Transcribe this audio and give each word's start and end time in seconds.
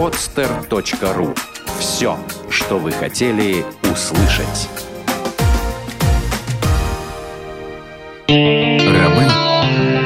podster.ru 0.00 1.36
Все, 1.78 2.18
что 2.48 2.78
вы 2.78 2.90
хотели 2.90 3.66
услышать. 3.82 4.70
Рабы 8.26 9.24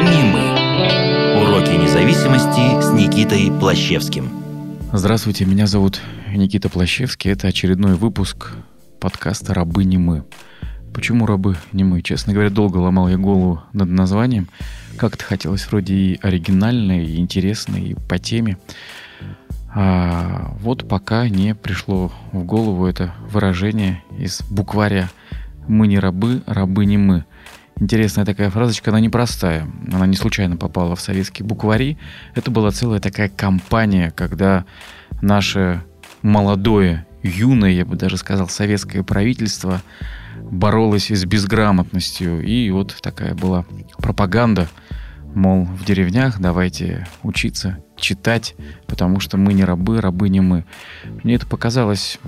не 0.03 0.23
мы. 0.33 1.45
Уроки 1.45 1.77
независимости 1.77 2.81
с 2.83 2.91
Никитой 2.91 3.53
Плащевским. 3.61 4.31
Здравствуйте, 4.93 5.45
меня 5.45 5.69
зовут 5.69 6.01
Никита 6.29 6.69
Плащевский. 6.69 7.31
Это 7.31 7.47
очередной 7.47 7.95
выпуск 7.95 8.51
подкаста 8.99 9.55
«Рабы 9.55 9.85
не 9.85 9.99
мы». 9.99 10.25
Почему 10.93 11.25
рабы 11.25 11.57
не 11.71 11.85
мы? 11.85 12.03
Честно 12.03 12.33
говоря, 12.33 12.51
долго 12.51 12.79
ломал 12.79 13.09
я 13.09 13.17
голову 13.17 13.63
над 13.73 13.91
названием. 13.91 14.49
Как-то 14.97 15.25
хотелось 15.25 15.69
вроде 15.69 15.95
и 15.95 16.19
оригинально, 16.21 17.01
и 17.01 17.15
интересно, 17.15 17.77
и 17.77 17.95
по 17.95 18.19
теме. 18.19 18.59
А 19.77 20.55
вот 20.61 20.89
пока 20.89 21.29
не 21.29 21.55
пришло 21.55 22.13
в 22.33 22.45
голову 22.45 22.87
это 22.87 23.13
выражение 23.29 24.03
из 24.17 24.41
букваря 24.49 25.11
«Мы 25.67 25.89
не 25.89 25.99
рабы, 25.99 26.43
рабы 26.47 26.87
не 26.87 26.97
мы». 26.97 27.25
Интересная 27.81 28.25
такая 28.25 28.51
фразочка, 28.51 28.91
она 28.91 29.01
непростая. 29.01 29.67
Она 29.93 30.07
не 30.07 30.15
случайно 30.15 30.57
попала 30.57 30.95
в 30.95 31.01
советские 31.01 31.45
буквари. 31.45 31.99
Это 32.37 32.53
была 32.53 32.71
целая 32.71 33.01
такая 33.01 33.29
кампания, 33.29 34.13
когда 34.13 34.65
наше 35.21 35.83
молодое, 36.23 37.05
юное, 37.25 37.71
я 37.71 37.85
бы 37.85 37.97
даже 37.97 38.17
сказал, 38.17 38.49
советское 38.49 39.03
правительство 39.03 39.83
боролось 40.37 41.11
с 41.11 41.25
безграмотностью. 41.25 42.45
И 42.45 42.71
вот 42.71 42.97
такая 43.03 43.35
была 43.35 43.65
пропаганда, 43.99 44.69
мол, 45.35 45.65
в 45.65 45.85
деревнях 45.85 46.41
давайте 46.41 47.07
учиться 47.23 47.79
читать, 47.97 48.55
потому 48.87 49.21
что 49.21 49.37
мы 49.37 49.53
не 49.53 49.65
рабы, 49.65 50.01
рабы 50.01 50.29
не 50.29 50.41
мы. 50.41 50.65
Мне 51.23 51.35
это 51.35 51.47
показалось 51.47 52.19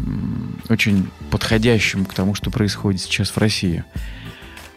очень 0.68 1.08
подходящим 1.30 2.04
к 2.04 2.14
тому, 2.14 2.34
что 2.34 2.50
происходит 2.50 3.00
сейчас 3.00 3.30
в 3.30 3.38
России. 3.38 3.84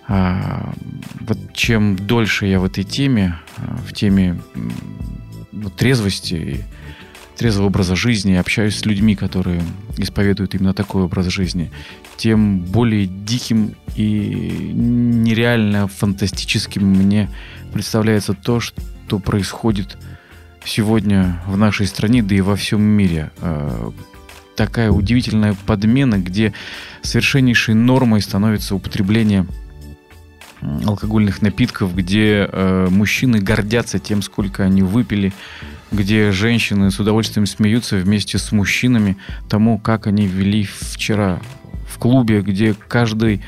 А, 0.07 0.73
вот 1.19 1.37
чем 1.53 1.95
дольше 1.95 2.47
я 2.47 2.59
в 2.59 2.65
этой 2.65 2.83
теме, 2.83 3.39
а, 3.57 3.77
в 3.77 3.93
теме 3.93 4.41
вот, 5.51 5.75
трезвости, 5.75 6.65
трезвого 7.39 7.67
образа 7.67 7.95
жизни, 7.95 8.33
общаюсь 8.33 8.75
с 8.75 8.85
людьми, 8.85 9.15
которые 9.15 9.63
исповедуют 9.95 10.55
именно 10.55 10.73
такой 10.73 11.03
образ 11.03 11.27
жизни, 11.27 11.71
тем 12.17 12.59
более 12.59 13.05
диким 13.05 13.75
и 13.95 14.71
нереально 14.73 15.87
фантастическим 15.87 16.85
мне 16.85 17.29
представляется 17.71 18.33
то, 18.33 18.59
что 18.59 19.19
происходит 19.19 19.97
сегодня 20.65 21.41
в 21.47 21.55
нашей 21.55 21.87
стране, 21.87 22.21
да 22.21 22.35
и 22.35 22.41
во 22.41 22.57
всем 22.57 22.81
мире. 22.81 23.31
А, 23.39 23.93
такая 24.57 24.91
удивительная 24.91 25.55
подмена, 25.65 26.17
где 26.17 26.53
совершеннейшей 27.03 27.73
нормой 27.73 28.21
становится 28.21 28.75
употребление 28.75 29.47
алкогольных 30.61 31.41
напитков, 31.41 31.95
где 31.95 32.49
э, 32.51 32.87
мужчины 32.89 33.39
гордятся 33.39 33.97
тем, 33.97 34.21
сколько 34.21 34.63
они 34.63 34.81
выпили, 34.81 35.31
где 35.91 36.31
женщины 36.31 36.91
с 36.91 36.99
удовольствием 36.99 37.45
смеются 37.45 37.97
вместе 37.97 38.37
с 38.37 38.51
мужчинами 38.51 39.17
тому, 39.49 39.79
как 39.79 40.07
они 40.07 40.27
вели 40.27 40.63
вчера 40.63 41.39
в 41.87 41.97
клубе, 41.97 42.41
где 42.41 42.73
каждый 42.73 43.41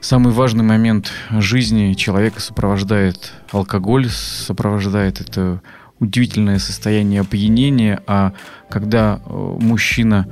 самый 0.00 0.32
важный 0.32 0.64
момент 0.64 1.12
жизни 1.30 1.94
человека 1.94 2.40
сопровождает 2.40 3.32
алкоголь, 3.50 4.08
сопровождает 4.08 5.20
это 5.20 5.60
удивительное 5.98 6.58
состояние 6.58 7.20
опьянения, 7.20 8.02
а 8.06 8.32
когда 8.68 9.20
э, 9.24 9.56
мужчина 9.60 10.28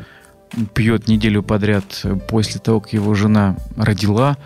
пьет 0.75 1.07
неделю 1.07 1.43
подряд 1.43 2.05
после 2.29 2.61
того, 2.61 2.81
как 2.81 2.93
его 2.93 3.15
жена 3.15 3.57
родила, 3.77 4.37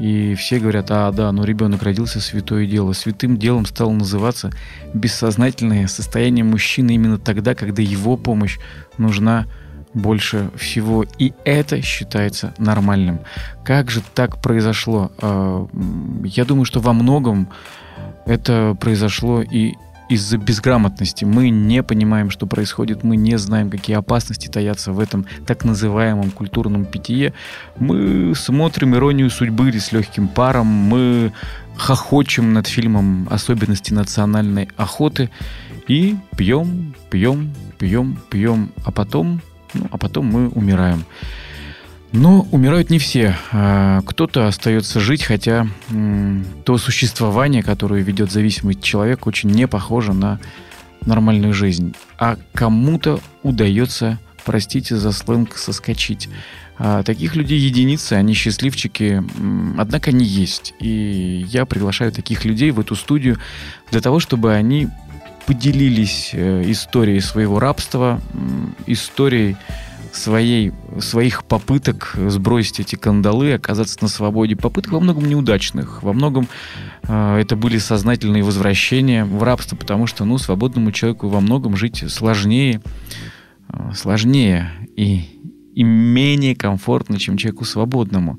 и 0.00 0.34
все 0.34 0.58
говорят, 0.58 0.90
а 0.90 1.12
да, 1.12 1.30
но 1.30 1.44
ребенок 1.44 1.82
родился, 1.82 2.20
святое 2.20 2.66
дело. 2.66 2.94
Святым 2.94 3.36
делом 3.36 3.66
стало 3.66 3.92
называться 3.92 4.50
бессознательное 4.94 5.86
состояние 5.88 6.42
мужчины 6.42 6.94
именно 6.94 7.18
тогда, 7.18 7.54
когда 7.54 7.82
его 7.82 8.16
помощь 8.16 8.58
нужна 8.96 9.46
больше 9.92 10.50
всего. 10.56 11.04
И 11.18 11.34
это 11.44 11.82
считается 11.82 12.54
нормальным. 12.56 13.20
Как 13.62 13.90
же 13.90 14.02
так 14.14 14.40
произошло? 14.40 15.12
А, 15.20 15.68
я 16.24 16.46
думаю, 16.46 16.64
что 16.64 16.80
во 16.80 16.94
многом 16.94 17.50
это 18.24 18.74
произошло 18.80 19.42
и 19.42 19.74
из-за 20.10 20.38
безграмотности. 20.38 21.24
Мы 21.24 21.50
не 21.50 21.84
понимаем, 21.84 22.30
что 22.30 22.46
происходит, 22.46 23.04
мы 23.04 23.16
не 23.16 23.38
знаем, 23.38 23.70
какие 23.70 23.96
опасности 23.96 24.48
таятся 24.48 24.92
в 24.92 24.98
этом 24.98 25.24
так 25.46 25.64
называемом 25.64 26.32
культурном 26.32 26.84
питье. 26.84 27.32
Мы 27.78 28.34
смотрим 28.34 28.96
«Иронию 28.96 29.30
судьбы» 29.30 29.70
с 29.72 29.92
легким 29.92 30.26
паром, 30.26 30.66
мы 30.66 31.32
хохочем 31.76 32.52
над 32.52 32.66
фильмом 32.66 33.28
«Особенности 33.30 33.94
национальной 33.94 34.68
охоты» 34.76 35.30
и 35.86 36.16
пьем, 36.36 36.94
пьем, 37.08 37.54
пьем, 37.78 38.18
пьем, 38.30 38.72
а 38.84 38.90
потом, 38.90 39.40
ну, 39.74 39.86
а 39.92 39.96
потом 39.96 40.26
мы 40.26 40.48
умираем. 40.48 41.04
Но 42.12 42.46
умирают 42.50 42.90
не 42.90 42.98
все. 42.98 43.36
А, 43.52 44.02
кто-то 44.02 44.48
остается 44.48 44.98
жить, 44.98 45.22
хотя 45.22 45.66
то 46.64 46.78
существование, 46.78 47.62
которое 47.62 48.02
ведет 48.02 48.32
зависимый 48.32 48.74
человек, 48.74 49.26
очень 49.26 49.50
не 49.50 49.68
похоже 49.68 50.12
на 50.12 50.40
нормальную 51.06 51.54
жизнь. 51.54 51.94
А 52.18 52.36
кому-то 52.52 53.20
удается, 53.42 54.18
простите 54.44 54.96
за 54.96 55.12
сленг, 55.12 55.56
соскочить. 55.56 56.28
А 56.78 57.02
таких 57.02 57.36
людей 57.36 57.58
единицы, 57.58 58.14
они 58.14 58.34
счастливчики, 58.34 59.22
однако 59.78 60.10
они 60.10 60.24
есть. 60.24 60.74
И 60.80 61.46
я 61.48 61.66
приглашаю 61.66 62.10
таких 62.10 62.44
людей 62.44 62.70
в 62.70 62.80
эту 62.80 62.96
студию 62.96 63.38
для 63.90 64.00
того, 64.00 64.18
чтобы 64.18 64.54
они 64.54 64.88
поделились 65.46 66.30
э, 66.32 66.62
историей 66.70 67.20
своего 67.20 67.58
рабства, 67.58 68.20
историей 68.86 69.56
своей, 70.12 70.72
своих 70.98 71.44
попыток 71.44 72.16
сбросить 72.28 72.80
эти 72.80 72.96
кандалы, 72.96 73.54
оказаться 73.54 73.98
на 74.00 74.08
свободе. 74.08 74.56
Попыток 74.56 74.92
во 74.92 75.00
многом 75.00 75.28
неудачных. 75.28 76.02
Во 76.02 76.12
многом 76.12 76.48
э, 77.02 77.36
это 77.38 77.56
были 77.56 77.78
сознательные 77.78 78.42
возвращения 78.42 79.24
в 79.24 79.42
рабство, 79.42 79.76
потому 79.76 80.06
что 80.06 80.24
ну, 80.24 80.38
свободному 80.38 80.92
человеку 80.92 81.28
во 81.28 81.40
многом 81.40 81.76
жить 81.76 82.04
сложнее, 82.08 82.80
э, 83.68 83.92
сложнее 83.94 84.70
и, 84.96 85.24
и 85.74 85.82
менее 85.82 86.56
комфортно, 86.56 87.18
чем 87.18 87.36
человеку 87.36 87.64
свободному. 87.64 88.38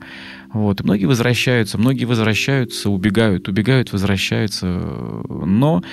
Вот. 0.53 0.81
И 0.81 0.83
многие 0.83 1.05
возвращаются, 1.05 1.77
многие 1.77 2.05
возвращаются, 2.05 2.89
убегают, 2.89 3.47
убегают, 3.47 3.93
возвращаются. 3.93 4.65
Но 4.65 5.83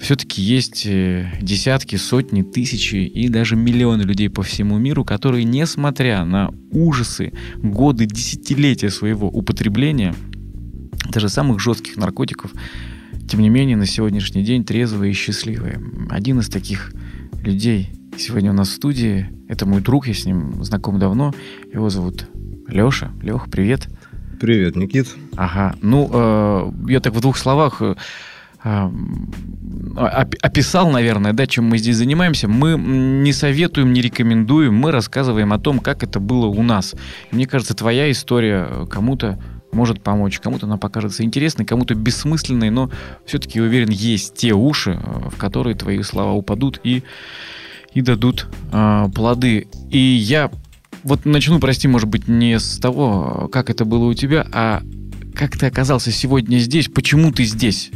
все-таки 0.00 0.40
есть 0.40 0.86
э, 0.86 1.30
десятки, 1.42 1.96
сотни, 1.96 2.42
тысячи 2.42 2.96
и 2.96 3.28
даже 3.28 3.54
миллионы 3.54 4.02
людей 4.02 4.30
по 4.30 4.42
всему 4.42 4.78
миру, 4.78 5.04
которые, 5.04 5.44
несмотря 5.44 6.24
на 6.24 6.50
ужасы, 6.72 7.32
годы, 7.58 8.06
десятилетия 8.06 8.90
своего 8.90 9.28
употребления, 9.28 10.14
даже 11.10 11.28
самых 11.28 11.60
жестких 11.60 11.96
наркотиков, 11.96 12.52
тем 13.28 13.40
не 13.40 13.50
менее, 13.50 13.76
на 13.76 13.86
сегодняшний 13.86 14.42
день 14.42 14.64
трезвые 14.64 15.12
и 15.12 15.14
счастливые. 15.14 15.80
Один 16.08 16.40
из 16.40 16.48
таких 16.48 16.92
людей 17.42 17.90
сегодня 18.18 18.50
у 18.50 18.54
нас 18.54 18.68
в 18.68 18.74
студии. 18.74 19.28
Это 19.48 19.66
мой 19.66 19.80
друг, 19.80 20.08
я 20.08 20.14
с 20.14 20.24
ним 20.24 20.64
знаком 20.64 20.98
давно. 20.98 21.34
Его 21.72 21.90
зовут 21.90 22.26
Леша. 22.68 23.12
Лех, 23.22 23.50
привет. 23.50 23.88
Привет, 24.40 24.76
Никит. 24.76 25.08
Ага. 25.36 25.76
Ну, 25.82 26.10
э, 26.10 26.72
я 26.88 27.00
так 27.00 27.12
в 27.12 27.20
двух 27.20 27.36
словах 27.36 27.82
э, 27.82 27.94
описал, 30.42 30.90
наверное, 30.90 31.32
да, 31.32 31.46
чем 31.46 31.66
мы 31.66 31.78
здесь 31.78 31.96
занимаемся. 31.96 32.48
Мы 32.48 32.76
не 32.76 33.32
советуем, 33.32 33.92
не 33.92 34.00
рекомендуем, 34.02 34.74
мы 34.74 34.92
рассказываем 34.92 35.52
о 35.52 35.58
том, 35.58 35.78
как 35.78 36.02
это 36.02 36.20
было 36.20 36.46
у 36.46 36.62
нас. 36.62 36.94
мне 37.30 37.46
кажется, 37.46 37.74
твоя 37.74 38.10
история 38.10 38.86
кому-то 38.90 39.38
может 39.72 40.02
помочь, 40.02 40.40
кому-то 40.40 40.66
она 40.66 40.76
покажется 40.76 41.22
интересной, 41.22 41.64
кому-то 41.64 41.94
бессмысленной, 41.94 42.70
но 42.70 42.90
все-таки, 43.24 43.60
уверен, 43.60 43.90
есть 43.90 44.34
те 44.34 44.52
уши, 44.52 45.00
э, 45.00 45.28
в 45.30 45.36
которые 45.36 45.76
твои 45.76 46.02
слова 46.02 46.32
упадут 46.32 46.80
и, 46.82 47.04
и 47.94 48.00
дадут 48.00 48.48
э, 48.72 49.06
плоды. 49.14 49.68
И 49.90 49.98
я 49.98 50.50
вот 51.02 51.24
начну, 51.24 51.60
прости, 51.60 51.88
может 51.88 52.08
быть, 52.08 52.28
не 52.28 52.58
с 52.58 52.78
того, 52.78 53.48
как 53.52 53.70
это 53.70 53.84
было 53.84 54.06
у 54.06 54.14
тебя, 54.14 54.46
а 54.52 54.82
как 55.34 55.56
ты 55.56 55.66
оказался 55.66 56.10
сегодня 56.10 56.58
здесь, 56.58 56.88
почему 56.88 57.32
ты 57.32 57.44
здесь? 57.44 57.90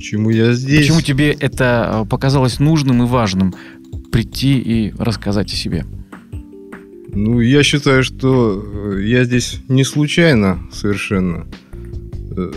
Почему 0.00 0.30
я 0.30 0.54
здесь? 0.54 0.86
Почему 0.86 1.02
тебе 1.02 1.32
это 1.32 2.04
э, 2.04 2.08
показалось 2.08 2.58
нужным 2.58 3.02
и 3.02 3.06
важным 3.06 3.54
прийти 4.10 4.58
и 4.58 4.94
рассказать 4.96 5.52
о 5.52 5.56
себе? 5.56 5.84
Ну, 7.12 7.38
я 7.40 7.62
считаю, 7.62 8.02
что 8.02 8.64
э, 8.96 9.02
я 9.02 9.24
здесь 9.24 9.60
не 9.68 9.84
случайно 9.84 10.66
совершенно. 10.72 11.46
Э, 12.34 12.50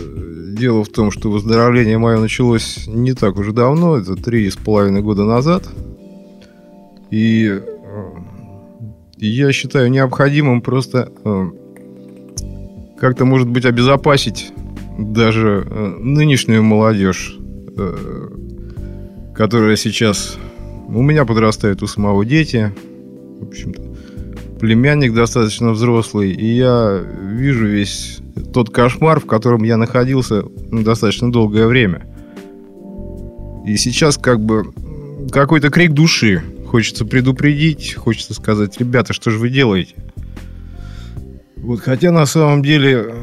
дело 0.56 0.84
в 0.84 0.88
том, 0.88 1.10
что 1.10 1.30
выздоровление 1.30 1.98
мое 1.98 2.18
началось 2.18 2.86
не 2.86 3.12
так 3.12 3.36
уже 3.36 3.52
давно, 3.52 3.98
это 3.98 4.16
три 4.16 4.50
с 4.50 4.56
половиной 4.56 5.02
года 5.02 5.24
назад. 5.24 5.68
И 7.10 7.60
я 9.18 9.52
считаю 9.52 9.90
необходимым 9.90 10.62
просто 10.62 11.12
как-то, 12.98 13.26
может 13.26 13.50
быть, 13.50 13.66
обезопасить 13.66 14.50
даже 14.98 15.66
э, 15.68 15.96
нынешнюю 16.00 16.62
молодежь, 16.62 17.36
э, 17.76 18.28
которая 19.34 19.76
сейчас... 19.76 20.38
У 20.86 21.02
меня 21.02 21.24
подрастают 21.24 21.82
у 21.82 21.86
самого 21.86 22.24
дети. 22.24 22.72
В 23.40 23.48
общем-то, 23.48 23.82
племянник 24.60 25.14
достаточно 25.14 25.72
взрослый, 25.72 26.30
и 26.30 26.46
я 26.46 27.02
вижу 27.22 27.66
весь 27.66 28.20
тот 28.52 28.70
кошмар, 28.70 29.20
в 29.20 29.26
котором 29.26 29.64
я 29.64 29.76
находился 29.76 30.44
ну, 30.70 30.82
достаточно 30.82 31.32
долгое 31.32 31.66
время. 31.66 32.06
И 33.66 33.76
сейчас 33.76 34.18
как 34.18 34.40
бы 34.40 34.72
какой-то 35.32 35.70
крик 35.70 35.92
души. 35.92 36.42
Хочется 36.66 37.04
предупредить, 37.04 37.94
хочется 37.94 38.34
сказать, 38.34 38.78
ребята, 38.78 39.12
что 39.12 39.30
же 39.30 39.38
вы 39.38 39.48
делаете? 39.48 39.94
Вот, 41.56 41.80
хотя 41.80 42.10
на 42.10 42.26
самом 42.26 42.62
деле 42.62 43.14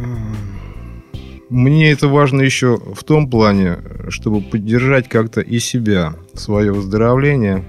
мне 1.51 1.91
это 1.91 2.07
важно 2.07 2.41
еще 2.41 2.77
в 2.77 3.03
том 3.03 3.29
плане, 3.29 3.79
чтобы 4.07 4.41
поддержать 4.41 5.09
как-то 5.09 5.41
и 5.41 5.59
себя, 5.59 6.15
свое 6.33 6.71
выздоровление, 6.71 7.65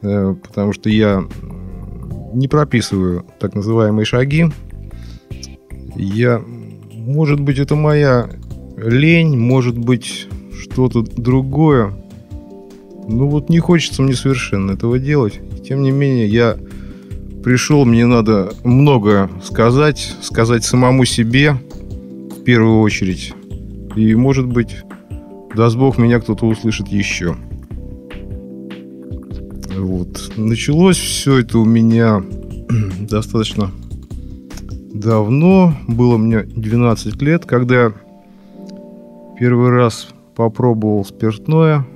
э, 0.00 0.34
потому 0.42 0.72
что 0.72 0.88
я 0.88 1.22
не 2.32 2.48
прописываю 2.48 3.26
так 3.38 3.54
называемые 3.54 4.06
шаги. 4.06 4.46
Я, 5.96 6.42
может 6.94 7.40
быть, 7.40 7.58
это 7.58 7.76
моя 7.76 8.30
лень, 8.78 9.38
может 9.38 9.76
быть, 9.76 10.26
что-то 10.58 11.02
другое. 11.02 11.92
Ну 13.06 13.28
вот 13.28 13.50
не 13.50 13.58
хочется 13.58 14.02
мне 14.02 14.14
совершенно 14.14 14.72
этого 14.72 14.98
делать. 14.98 15.40
Тем 15.66 15.82
не 15.82 15.90
менее, 15.90 16.26
я 16.26 16.56
пришел, 17.44 17.84
мне 17.84 18.06
надо 18.06 18.52
многое 18.64 19.28
сказать, 19.44 20.16
сказать 20.22 20.64
самому 20.64 21.04
себе 21.04 21.58
первую 22.48 22.80
очередь. 22.80 23.34
И, 23.94 24.14
может 24.14 24.46
быть, 24.46 24.78
даст 25.54 25.76
Бог, 25.76 25.98
меня 25.98 26.18
кто-то 26.18 26.46
услышит 26.46 26.88
еще. 26.88 27.36
Вот. 29.76 30.32
Началось 30.38 30.96
все 30.96 31.40
это 31.40 31.58
у 31.58 31.66
меня 31.66 32.24
достаточно 33.00 33.70
давно. 34.94 35.74
Было 35.86 36.16
мне 36.16 36.40
12 36.40 37.20
лет, 37.20 37.44
когда 37.44 37.92
первый 39.38 39.68
раз 39.68 40.08
попробовал 40.34 41.04
спиртное. 41.04 41.86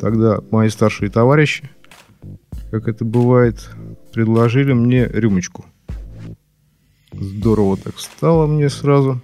Тогда 0.00 0.38
мои 0.52 0.68
старшие 0.68 1.10
товарищи, 1.10 1.68
как 2.70 2.86
это 2.86 3.04
бывает, 3.04 3.68
предложили 4.12 4.72
мне 4.72 5.04
рюмочку. 5.04 5.64
Здорово 7.12 7.76
так 7.76 7.98
стало 7.98 8.46
мне 8.46 8.70
сразу. 8.70 9.20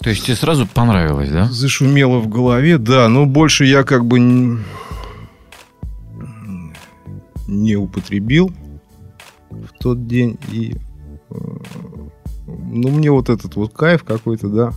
То 0.00 0.10
есть 0.10 0.24
тебе 0.24 0.36
сразу 0.36 0.66
понравилось, 0.66 1.30
да? 1.30 1.46
Зашумело 1.46 2.18
в 2.18 2.28
голове, 2.28 2.78
да, 2.78 3.08
но 3.08 3.26
больше 3.26 3.64
я 3.64 3.82
как 3.82 4.04
бы 4.04 4.18
не 7.46 7.76
употребил 7.76 8.52
в 9.50 9.68
тот 9.80 10.06
день. 10.06 10.38
И 10.52 10.76
э, 11.30 11.34
ну, 12.46 12.88
мне 12.90 13.10
вот 13.10 13.28
этот 13.28 13.56
вот 13.56 13.72
кайф 13.74 14.04
какой-то, 14.04 14.48
да, 14.48 14.72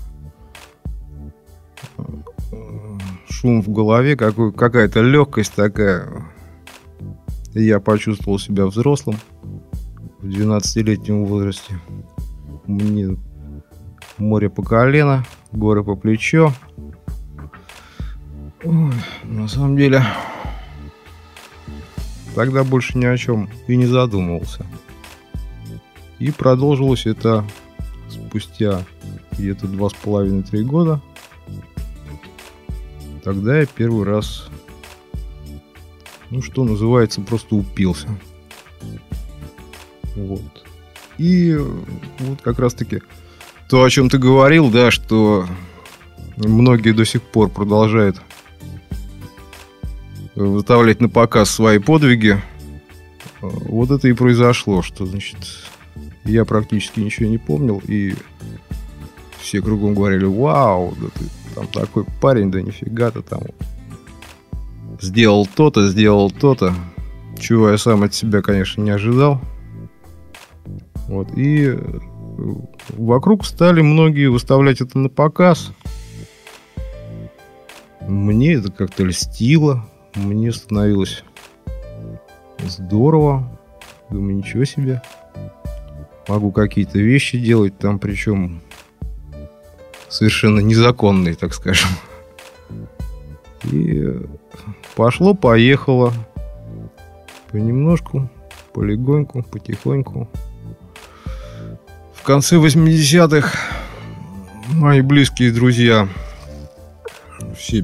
шум 3.30 3.62
в 3.62 3.70
голове, 3.70 4.16
какой, 4.16 4.54
какая-то 4.54 5.02
легкость 5.02 5.54
такая. 5.54 6.26
И 7.54 7.64
я 7.64 7.80
почувствовал 7.80 8.40
себя 8.40 8.66
взрослым 8.66 9.18
в 10.20 10.26
12-летнем 10.26 11.26
возрасте. 11.26 11.80
Мне 12.68 13.18
море 14.22 14.50
по 14.50 14.64
колено, 14.64 15.26
горы 15.52 15.84
по 15.84 15.96
плечо. 15.96 16.54
Ой, 18.64 18.94
на 19.24 19.48
самом 19.48 19.76
деле, 19.76 20.04
Тогда 22.36 22.64
больше 22.64 22.98
ни 22.98 23.06
о 23.06 23.18
чем 23.18 23.50
и 23.68 23.76
не 23.76 23.86
задумывался. 23.86 24.66
И 26.20 26.32
продолжилось 26.32 27.06
это 27.06 27.46
спустя 28.10 28.84
где-то 29.34 29.68
два 29.68 29.90
с 29.90 29.94
половиной-три 29.94 30.64
года. 30.64 31.02
Тогда 33.24 33.60
я 33.60 33.66
первый 33.66 34.06
раз, 34.06 34.48
ну 36.30 36.42
что 36.42 36.64
называется, 36.64 37.22
просто 37.22 37.56
упился. 37.56 38.08
Вот. 40.16 40.66
И 41.18 41.56
вот 42.20 42.42
как 42.42 42.60
раз-таки 42.60 43.02
то, 43.72 43.86
о 43.86 43.90
чем 43.90 44.10
ты 44.10 44.18
говорил, 44.18 44.70
да, 44.70 44.92
что 44.92 45.48
многие 46.36 46.92
до 46.92 47.06
сих 47.06 47.22
пор 47.22 47.48
продолжают 47.48 48.22
выставлять 50.36 51.00
на 51.00 51.08
показ 51.08 51.50
свои 51.50 51.80
подвиги. 51.80 52.42
Вот 53.40 53.90
это 53.90 54.10
и 54.10 54.14
произошло, 54.14 54.82
что, 54.82 55.06
значит, 55.06 55.38
я 56.26 56.44
практически 56.44 57.00
ничего 57.00 57.30
не 57.30 57.38
помнил, 57.38 57.82
и 57.88 58.14
все 59.40 59.62
кругом 59.62 59.96
говорили, 59.96 60.26
вау, 60.26 60.94
да 61.00 61.08
ты 61.08 61.26
там 61.56 61.68
такой 61.68 62.04
парень, 62.20 62.52
да 62.52 62.62
нифига 62.62 63.10
ты 63.12 63.22
там 63.22 63.44
сделал 65.00 65.48
то-то, 65.48 65.88
сделал 65.88 66.30
то-то, 66.30 66.76
чего 67.40 67.70
я 67.70 67.78
сам 67.78 68.04
от 68.04 68.14
себя, 68.14 68.42
конечно, 68.42 68.82
не 68.82 68.92
ожидал. 68.92 69.40
Вот, 71.08 71.30
и 71.38 71.80
вокруг 72.90 73.46
стали 73.46 73.82
многие 73.82 74.28
выставлять 74.28 74.82
это 74.82 74.98
на 74.98 75.10
показ. 75.10 75.72
Мне 78.02 78.54
это 78.54 78.72
как-то 78.72 79.04
льстило, 79.04 79.86
мне 80.16 80.52
становилось 80.52 81.24
здорово. 82.60 83.60
Думаю, 84.10 84.38
ничего 84.38 84.66
себе. 84.66 85.02
Могу 86.28 86.52
какие-то 86.52 87.00
вещи 87.00 87.40
делать 87.40 87.78
там, 87.78 88.00
причем 88.00 88.62
совершенно 90.10 90.60
незаконные, 90.60 91.36
так 91.36 91.54
скажем. 91.54 91.90
И 93.72 94.06
пошло-поехало. 94.96 96.14
Понемножку, 97.52 98.30
полегоньку, 98.74 99.44
потихоньку. 99.44 100.30
В 102.22 102.24
конце 102.24 102.58
80-х 102.58 103.58
мои 104.75 105.01
близкие 105.01 105.51
друзья 105.51 106.08
все 107.58 107.84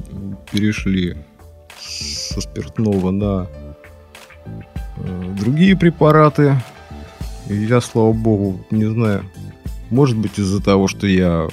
перешли 0.52 1.16
со 1.76 2.40
спиртного 2.40 3.10
на 3.10 3.48
э, 4.94 5.34
другие 5.40 5.76
препараты. 5.76 6.54
И 7.48 7.54
я, 7.54 7.80
слава 7.80 8.12
богу, 8.12 8.64
не 8.70 8.84
знаю, 8.84 9.24
может 9.90 10.16
быть 10.16 10.38
из-за 10.38 10.62
того, 10.62 10.86
что 10.86 11.08
я 11.08 11.48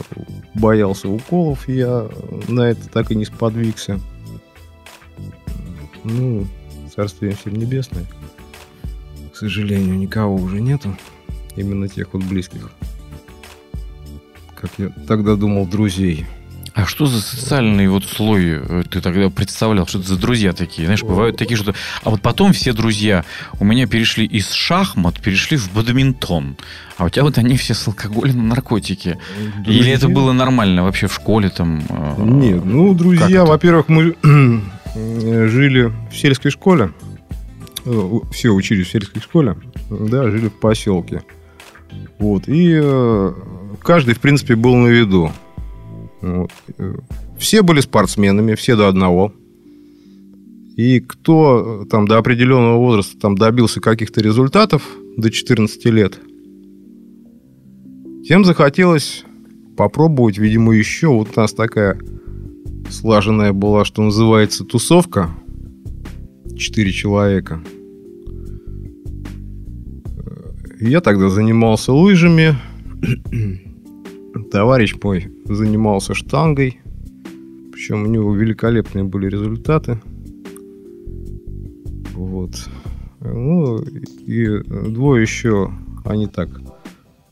боялся 0.54 1.10
уколов, 1.10 1.68
я 1.68 2.08
на 2.48 2.70
это 2.70 2.88
так 2.89 3.10
и 3.10 3.15
не 3.15 3.25
сподвигся. 3.25 4.00
Ну, 6.04 6.46
царствие 6.96 7.36
всем 7.36 7.56
небесное. 7.56 8.06
К 9.34 9.36
сожалению, 9.36 9.98
никого 9.98 10.36
уже 10.36 10.62
нету. 10.62 10.96
Именно 11.55 11.88
тех 11.88 12.13
вот 12.13 12.24
близких. 12.24 12.69
Как 14.55 14.71
я 14.77 14.89
тогда 15.07 15.35
думал, 15.35 15.65
друзей. 15.67 16.25
А 16.75 16.85
что 16.85 17.05
за 17.05 17.21
социальный 17.21 17.88
вот 17.88 18.03
слой 18.03 18.59
э, 18.62 18.83
ты 18.89 19.00
тогда 19.00 19.29
представлял? 19.29 19.88
Что 19.88 20.00
это 20.00 20.09
за 20.09 20.17
друзья 20.17 20.51
такие? 20.51 20.85
Знаешь, 20.85 21.03
бывают 21.03 21.38
такие, 21.38 21.55
что... 21.55 21.74
А 22.03 22.09
вот 22.09 22.21
потом 22.21 22.51
все 22.51 22.74
друзья 22.74 23.24
у 23.62 23.63
меня 23.63 23.88
перешли 23.88 24.25
из 24.25 24.51
шахмат, 24.51 25.21
перешли 25.21 25.55
в 25.55 25.71
бадминтон. 25.71 26.57
А 26.97 27.05
у 27.05 27.09
тебя 27.09 27.24
вот 27.24 27.38
они 27.38 27.55
все 27.55 27.74
с 27.74 27.88
алкоголем 27.88 28.39
на 28.39 28.43
наркотики. 28.55 29.17
Друзья? 29.63 29.81
Или 29.81 29.91
это 29.91 30.09
было 30.09 30.33
нормально 30.33 30.83
вообще 30.83 31.07
в 31.07 31.13
школе 31.13 31.47
там? 31.50 31.81
Э, 31.88 32.15
Нет, 32.17 32.65
ну, 32.65 32.93
друзья, 32.93 33.45
во-первых, 33.45 33.88
мы 33.88 34.13
жили 34.93 35.93
в 36.12 36.17
сельской 36.17 36.51
школе. 36.51 36.91
Э, 37.85 38.09
все 38.33 38.50
учились 38.50 38.88
в 38.88 38.91
сельской 38.91 39.21
школе. 39.21 39.55
Да, 39.89 40.29
жили 40.29 40.50
в 40.50 40.59
поселке. 40.59 41.21
Вот. 42.20 42.44
И 42.48 42.82
каждый, 43.82 44.16
в 44.16 44.20
принципе, 44.20 44.56
был 44.56 44.75
на 44.75 44.88
виду. 44.88 45.32
Вот. 46.22 46.52
Все 47.38 47.62
были 47.62 47.82
спортсменами, 47.82 48.56
все 48.56 48.75
до 48.75 48.88
одного. 48.88 49.34
И 50.75 51.00
кто 51.00 51.86
там 51.90 52.08
до 52.08 52.18
определенного 52.18 52.78
возраста 52.78 53.18
там 53.18 53.38
добился 53.38 53.80
каких-то 53.80 54.22
результатов 54.22 54.84
до 55.18 55.32
14 55.32 55.86
лет, 55.86 56.20
тем 58.28 58.44
захотелось 58.44 59.24
попробовать, 59.78 60.38
видимо, 60.38 60.74
еще. 60.74 61.08
Вот 61.08 61.30
у 61.36 61.40
нас 61.40 61.54
такая 61.54 62.00
слаженная 62.90 63.54
была, 63.54 63.86
что 63.86 64.02
называется, 64.02 64.66
тусовка. 64.66 65.30
Четыре 66.58 66.92
человека. 66.92 67.62
Я 70.86 71.01
тогда 71.01 71.30
занимался 71.30 71.94
лыжами. 71.94 72.56
Товарищ 74.51 74.94
мой 75.01 75.32
занимался 75.46 76.13
штангой. 76.13 76.80
Причем 77.74 78.04
у 78.04 78.06
него 78.06 78.36
великолепные 78.36 79.04
были 79.04 79.27
результаты. 79.27 80.00
Вот. 82.13 82.51
Ну, 83.20 83.80
и 83.80 84.60
двое 84.60 85.24
еще, 85.24 85.72
они 86.06 86.27
так, 86.27 86.50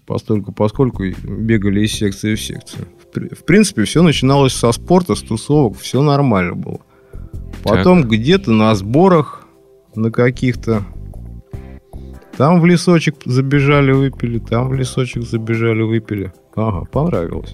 постольку 0.07 0.51
поскольку 0.51 1.03
бегали 1.03 1.85
из 1.85 1.93
секции 1.93 2.33
в 2.33 2.41
секцию. 2.41 2.87
В, 3.13 3.43
принципе, 3.45 3.83
все 3.83 4.01
начиналось 4.01 4.53
со 4.53 4.71
спорта, 4.71 5.13
с 5.13 5.21
тусовок, 5.21 5.77
все 5.77 6.01
нормально 6.01 6.55
было. 6.55 6.81
Потом 7.61 8.01
так. 8.01 8.11
где-то 8.13 8.51
на 8.51 8.73
сборах, 8.73 9.47
на 9.93 10.09
каких-то, 10.09 10.83
там 12.43 12.59
в 12.59 12.65
лесочек 12.65 13.15
забежали, 13.23 13.93
выпили, 13.93 14.37
там 14.37 14.67
в 14.67 14.73
лесочек 14.73 15.23
забежали, 15.23 15.81
выпили. 15.81 16.33
Ага, 16.57 16.83
понравилось. 16.91 17.53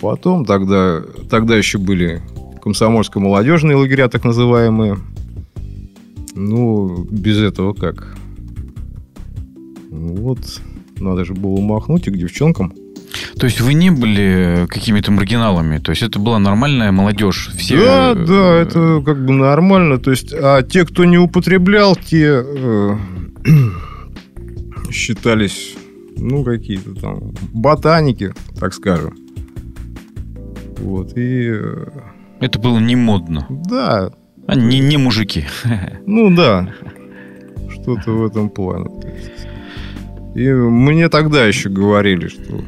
Потом 0.00 0.44
тогда, 0.44 1.02
тогда 1.28 1.56
еще 1.56 1.78
были 1.78 2.22
комсомольско-молодежные 2.62 3.74
лагеря, 3.74 4.06
так 4.06 4.22
называемые. 4.22 4.98
Ну, 6.36 7.08
без 7.10 7.40
этого 7.40 7.72
как? 7.72 8.16
Вот, 9.90 10.38
надо 11.00 11.24
же 11.24 11.34
было 11.34 11.60
махнуть 11.60 12.06
и 12.06 12.12
к 12.12 12.16
девчонкам. 12.16 12.72
То 13.36 13.46
есть 13.46 13.60
вы 13.60 13.74
не 13.74 13.90
были 13.90 14.66
какими-то 14.68 15.10
маргиналами? 15.10 15.78
То 15.78 15.90
есть 15.90 16.04
это 16.04 16.20
была 16.20 16.38
нормальная 16.38 16.92
молодежь? 16.92 17.50
Все... 17.58 17.84
Да, 17.84 18.14
да, 18.14 18.54
это 18.60 19.02
как 19.04 19.26
бы 19.26 19.32
нормально. 19.32 19.98
То 19.98 20.12
есть, 20.12 20.32
а 20.32 20.62
те, 20.62 20.86
кто 20.86 21.04
не 21.04 21.18
употреблял, 21.18 21.96
те 21.96 22.44
э, 22.44 22.96
считались, 24.90 25.76
ну, 26.16 26.44
какие-то 26.44 26.94
там 26.94 27.34
ботаники, 27.52 28.32
так 28.58 28.74
скажем. 28.74 29.16
Вот, 30.78 31.16
и... 31.16 31.50
Э, 31.52 31.86
это 32.40 32.58
было 32.58 32.78
не 32.78 32.96
модно. 32.96 33.46
Да, 33.48 34.12
они 34.46 34.80
не 34.80 34.96
мужики. 34.96 35.44
Ну 36.06 36.34
да, 36.34 36.72
что-то 37.68 38.12
в 38.12 38.26
этом 38.26 38.48
плане. 38.48 38.86
И 40.34 40.52
мне 40.52 41.08
тогда 41.08 41.46
еще 41.46 41.68
говорили, 41.68 42.28
что 42.28 42.62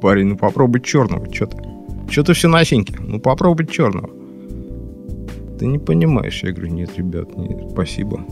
парень, 0.00 0.28
ну 0.28 0.36
попробуй 0.36 0.80
черного, 0.80 1.32
что 1.32 1.46
ты? 1.46 1.56
Что 2.10 2.24
ты 2.24 2.32
все 2.32 2.48
на 2.48 2.64
синьке? 2.64 2.96
Ну 2.98 3.20
попробуй 3.20 3.66
черного. 3.66 4.10
Ты 5.58 5.66
не 5.66 5.78
понимаешь. 5.78 6.42
Я 6.42 6.52
говорю, 6.52 6.72
нет, 6.72 6.96
ребят, 6.96 7.36
нет, 7.36 7.70
спасибо. 7.72 8.24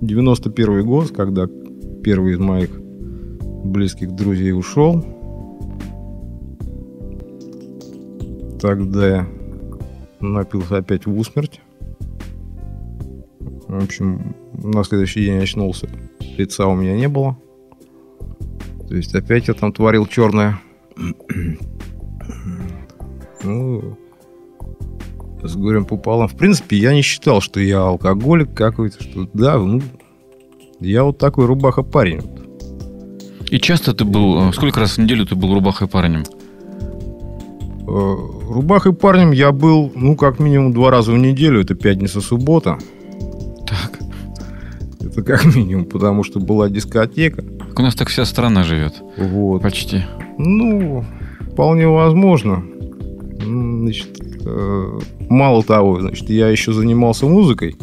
91 0.00 0.84
год, 0.86 1.10
когда 1.10 1.46
первый 2.02 2.32
из 2.32 2.38
моих 2.38 2.70
близких 3.64 4.12
друзей 4.12 4.52
ушел, 4.52 5.04
тогда 8.60 9.08
я 9.08 9.26
напился 10.20 10.78
опять 10.78 11.06
в 11.06 11.16
усмерть. 11.16 11.60
В 13.68 13.84
общем, 13.84 14.34
на 14.52 14.82
следующий 14.84 15.24
день 15.24 15.38
очнулся. 15.38 15.88
Лица 16.36 16.66
у 16.66 16.74
меня 16.74 16.96
не 16.96 17.08
было. 17.08 17.36
То 18.88 18.96
есть 18.96 19.14
опять 19.14 19.48
я 19.48 19.54
там 19.54 19.72
творил 19.72 20.06
черное. 20.06 20.60
ну, 23.44 23.96
с 25.42 25.56
горем 25.56 25.84
пополам. 25.84 26.28
В 26.28 26.36
принципе, 26.36 26.76
я 26.76 26.92
не 26.92 27.02
считал, 27.02 27.40
что 27.40 27.60
я 27.60 27.80
алкоголик 27.80 28.54
какой-то, 28.54 29.02
что 29.02 29.28
да, 29.32 29.58
ну, 29.58 29.80
я 30.80 31.04
вот 31.04 31.18
такой 31.18 31.46
рубаха 31.46 31.82
парень. 31.82 32.22
И 33.50 33.58
часто 33.58 33.92
ты 33.94 34.04
был, 34.04 34.48
э, 34.48 34.52
сколько 34.52 34.80
раз 34.80 34.96
в 34.96 34.98
неделю 34.98 35.26
ты 35.26 35.34
был 35.34 35.52
рубахой 35.52 35.88
парнем? 35.88 36.22
Э, 37.88 38.16
рубахой 38.48 38.92
парнем 38.92 39.32
я 39.32 39.50
был, 39.50 39.90
ну, 39.94 40.14
как 40.14 40.38
минимум 40.38 40.72
два 40.72 40.90
раза 40.90 41.12
в 41.12 41.18
неделю. 41.18 41.60
Это 41.60 41.74
пятница-суббота. 41.74 42.78
Так. 43.66 43.98
Это 45.00 45.22
как 45.22 45.44
минимум, 45.56 45.86
потому 45.86 46.22
что 46.22 46.38
была 46.38 46.68
дискотека. 46.68 47.44
у 47.76 47.82
нас 47.82 47.96
так 47.96 48.08
вся 48.08 48.24
страна 48.24 48.62
живет. 48.62 49.02
Вот. 49.16 49.62
Почти. 49.62 50.04
Ну, 50.38 51.04
вполне 51.52 51.88
возможно. 51.88 52.62
Значит, 53.42 54.20
э, 54.46 54.98
мало 55.30 55.62
того, 55.62 56.00
значит, 56.00 56.28
я 56.28 56.48
еще 56.48 56.72
занимался 56.72 57.26
музыкой 57.26 57.76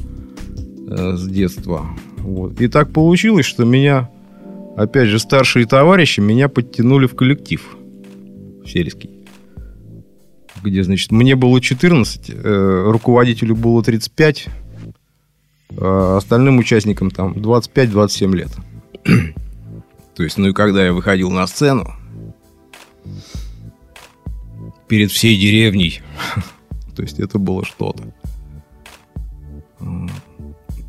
э, 0.90 1.14
с 1.16 1.28
детства. 1.28 1.88
Вот. 2.18 2.62
И 2.62 2.68
так 2.68 2.92
получилось, 2.92 3.46
что 3.46 3.66
меня, 3.66 4.10
опять 4.76 5.08
же, 5.08 5.18
старшие 5.18 5.66
товарищи 5.66 6.20
меня 6.20 6.50
подтянули 6.50 7.08
в 7.08 7.16
коллектив 7.16 7.76
сельский 8.66 9.18
где, 10.64 10.84
значит, 10.84 11.12
мне 11.12 11.36
было 11.36 11.60
14, 11.62 12.30
э, 12.30 12.84
руководителю 12.92 13.56
было 13.56 13.84
35, 13.84 14.48
а 15.80 16.18
остальным 16.18 16.60
участникам 16.60 17.12
там 17.12 17.34
25-27 17.34 18.36
лет. 18.36 18.50
То 20.16 20.24
есть, 20.24 20.38
ну 20.38 20.50
и 20.50 20.54
когда 20.54 20.86
я 20.86 20.94
выходил 20.94 21.32
на 21.32 21.46
сцену, 21.48 21.94
перед 24.88 25.12
всей 25.12 25.38
деревней, 25.38 26.02
то 26.98 27.04
есть 27.04 27.20
это 27.20 27.38
было 27.38 27.64
что-то. 27.64 28.04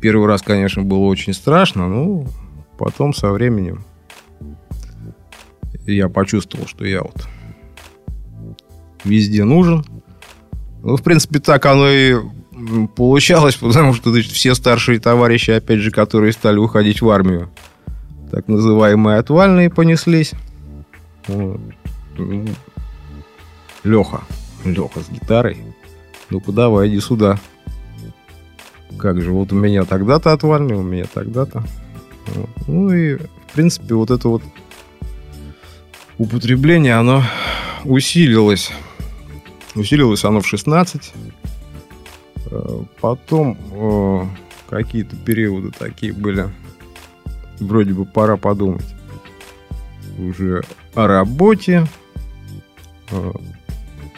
Первый 0.01 0.25
раз, 0.25 0.41
конечно, 0.41 0.81
было 0.81 1.05
очень 1.05 1.33
страшно, 1.33 1.87
но 1.87 2.25
потом 2.79 3.13
со 3.13 3.29
временем 3.31 3.83
я 5.85 6.09
почувствовал, 6.09 6.65
что 6.65 6.83
я 6.83 7.03
вот 7.03 7.27
везде 9.03 9.43
нужен. 9.43 9.85
Ну, 10.81 10.97
в 10.97 11.03
принципе, 11.03 11.39
так 11.39 11.63
оно 11.67 11.87
и 11.87 12.15
получалось, 12.95 13.55
потому 13.55 13.93
что 13.93 14.09
значит, 14.09 14.31
все 14.31 14.55
старшие 14.55 14.99
товарищи, 14.99 15.51
опять 15.51 15.79
же, 15.79 15.91
которые 15.91 16.33
стали 16.33 16.57
уходить 16.57 17.03
в 17.03 17.09
армию, 17.11 17.51
так 18.31 18.47
называемые 18.47 19.19
отвальные 19.19 19.69
понеслись. 19.69 20.31
Ну, 21.27 21.59
Леха. 23.83 24.23
Леха 24.65 25.01
с 25.01 25.09
гитарой. 25.09 25.57
Ну-ка, 26.29 26.51
давай, 26.51 26.89
иди 26.89 26.99
сюда. 26.99 27.39
Как 28.97 29.21
же, 29.21 29.31
вот 29.31 29.51
у 29.51 29.55
меня 29.55 29.85
тогда-то 29.85 30.33
отвальный, 30.33 30.75
у 30.75 30.83
меня 30.83 31.05
тогда-то. 31.11 31.63
Ну 32.67 32.91
и, 32.91 33.15
в 33.15 33.53
принципе, 33.53 33.95
вот 33.95 34.11
это 34.11 34.27
вот 34.27 34.43
употребление, 36.17 36.95
оно 36.95 37.23
усилилось 37.85 38.71
Усилилось 39.75 40.23
оно 40.25 40.41
в 40.41 40.47
16. 40.47 41.13
Э, 42.51 42.83
потом 42.99 43.57
э, 43.71 44.25
какие-то 44.69 45.15
периоды 45.15 45.71
такие 45.77 46.11
были. 46.11 46.49
Вроде 47.59 47.93
бы 47.93 48.05
пора 48.05 48.37
подумать 48.37 48.85
уже 50.17 50.63
о 50.95 51.07
работе. 51.07 51.87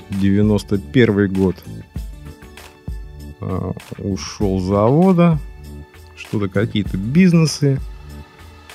91 0.10 1.20
э, 1.20 1.27
год 1.27 1.56
ушел 3.98 4.60
с 4.60 4.63
завода. 4.63 5.39
Что-то 6.15 6.48
какие-то 6.48 6.98
бизнесы 6.98 7.79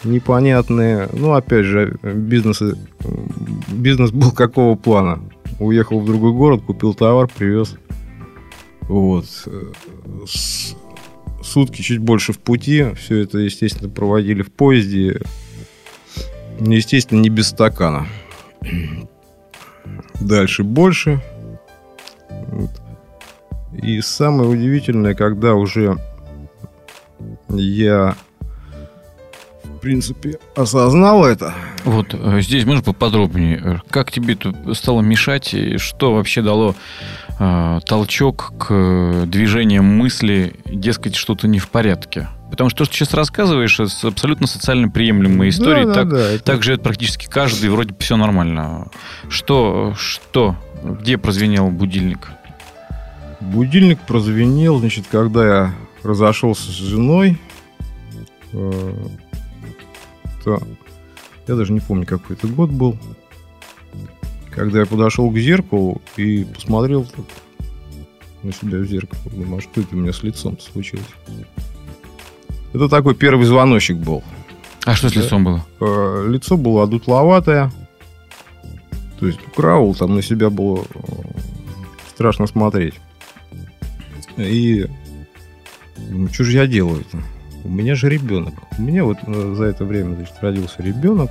непонятные. 0.04 1.08
Ну, 1.12 1.32
опять 1.32 1.64
же, 1.64 1.96
бизнесы, 2.02 2.76
бизнес 3.68 4.10
был 4.10 4.32
какого 4.32 4.76
плана? 4.76 5.22
уехал 5.58 6.00
в 6.00 6.06
другой 6.06 6.32
город, 6.32 6.62
купил 6.62 6.94
товар, 6.94 7.28
привез. 7.28 7.76
Вот. 8.82 9.26
Сутки 11.42 11.82
чуть 11.82 11.98
больше 11.98 12.32
в 12.32 12.38
пути. 12.38 12.92
Все 12.94 13.22
это, 13.22 13.38
естественно, 13.38 13.88
проводили 13.88 14.42
в 14.42 14.52
поезде. 14.52 15.20
Естественно, 16.60 17.20
не 17.20 17.28
без 17.28 17.48
стакана. 17.48 18.06
Дальше 20.20 20.64
больше. 20.64 21.22
И 23.82 24.00
самое 24.00 24.48
удивительное, 24.48 25.14
когда 25.14 25.54
уже 25.54 25.96
я 27.48 28.16
принципе, 29.86 30.40
осознал 30.56 31.24
это. 31.24 31.54
Вот 31.84 32.08
э, 32.12 32.40
здесь 32.40 32.64
можно 32.64 32.82
поподробнее. 32.82 33.80
Как 33.88 34.10
тебе 34.10 34.34
это 34.34 34.74
стало 34.74 35.00
мешать? 35.00 35.54
И 35.54 35.78
что 35.78 36.12
вообще 36.12 36.42
дало 36.42 36.74
э, 37.38 37.78
толчок 37.86 38.52
к 38.58 39.26
движениям 39.26 39.84
мысли, 39.84 40.56
дескать, 40.64 41.14
что-то 41.14 41.46
не 41.46 41.60
в 41.60 41.68
порядке? 41.68 42.26
Потому 42.50 42.68
что 42.68 42.78
то, 42.78 42.84
что 42.86 42.94
сейчас 42.96 43.14
рассказываешь, 43.14 43.78
это 43.78 44.08
абсолютно 44.08 44.48
социально 44.48 44.88
приемлемая 44.88 45.50
история. 45.50 45.86
Да, 45.86 45.94
так, 45.94 46.08
да, 46.08 46.16
да, 46.16 46.30
это... 46.32 46.42
так 46.42 46.64
живет 46.64 46.82
практически 46.82 47.26
каждый, 47.26 47.70
вроде 47.70 47.90
бы 47.90 48.00
все 48.00 48.16
нормально. 48.16 48.88
Что, 49.28 49.94
что, 49.96 50.56
где 50.82 51.16
прозвенел 51.16 51.70
будильник? 51.70 52.32
Будильник 53.40 54.00
прозвенел, 54.06 54.78
значит, 54.78 55.06
когда 55.10 55.46
я 55.46 55.74
разошелся 56.02 56.62
с 56.70 56.74
женой. 56.74 57.38
Э, 58.52 58.94
что 60.40 60.60
я 61.48 61.54
даже 61.56 61.72
не 61.72 61.80
помню, 61.80 62.06
какой 62.06 62.36
это 62.36 62.46
год 62.48 62.70
был, 62.70 62.96
когда 64.50 64.80
я 64.80 64.86
подошел 64.86 65.30
к 65.30 65.36
зеркалу 65.38 66.00
и 66.16 66.44
посмотрел 66.44 67.04
так 67.04 67.24
на 68.42 68.52
себя 68.52 68.78
в 68.78 68.84
зеркало. 68.86 69.20
Думаю, 69.32 69.58
а 69.58 69.60
что 69.60 69.80
это 69.80 69.94
у 69.94 69.98
меня 69.98 70.12
с 70.12 70.22
лицом 70.22 70.58
случилось? 70.58 71.04
Это 72.72 72.88
такой 72.88 73.14
первый 73.14 73.44
звоночек 73.44 73.96
был. 73.96 74.22
А 74.84 74.94
что 74.94 75.08
с 75.08 75.12
Да. 75.12 75.20
лицом 75.20 75.44
было? 75.44 75.66
Э, 75.80 76.26
Лицо 76.28 76.56
было 76.56 76.84
одутловатое. 76.84 77.72
То 79.18 79.26
есть 79.26 79.40
Краул 79.54 79.94
там 79.94 80.14
на 80.14 80.22
себя 80.22 80.48
было 80.50 80.84
э, 80.94 81.00
страшно 82.14 82.46
смотреть. 82.46 82.94
И 84.36 84.86
думаю, 86.08 86.32
что 86.32 86.44
же 86.44 86.52
я 86.52 86.66
делаю-то? 86.66 87.18
У 87.64 87.68
меня 87.68 87.94
же 87.94 88.08
ребенок. 88.08 88.54
У 88.78 88.82
меня 88.82 89.04
вот 89.04 89.18
э, 89.26 89.54
за 89.56 89.64
это 89.64 89.84
время 89.84 90.14
значит, 90.14 90.34
родился 90.40 90.82
ребенок. 90.82 91.30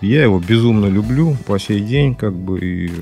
Я 0.00 0.22
его 0.22 0.38
безумно 0.38 0.86
люблю 0.86 1.36
по 1.46 1.58
сей 1.58 1.80
день, 1.80 2.14
как 2.14 2.34
бы, 2.34 2.60
и 2.60 2.92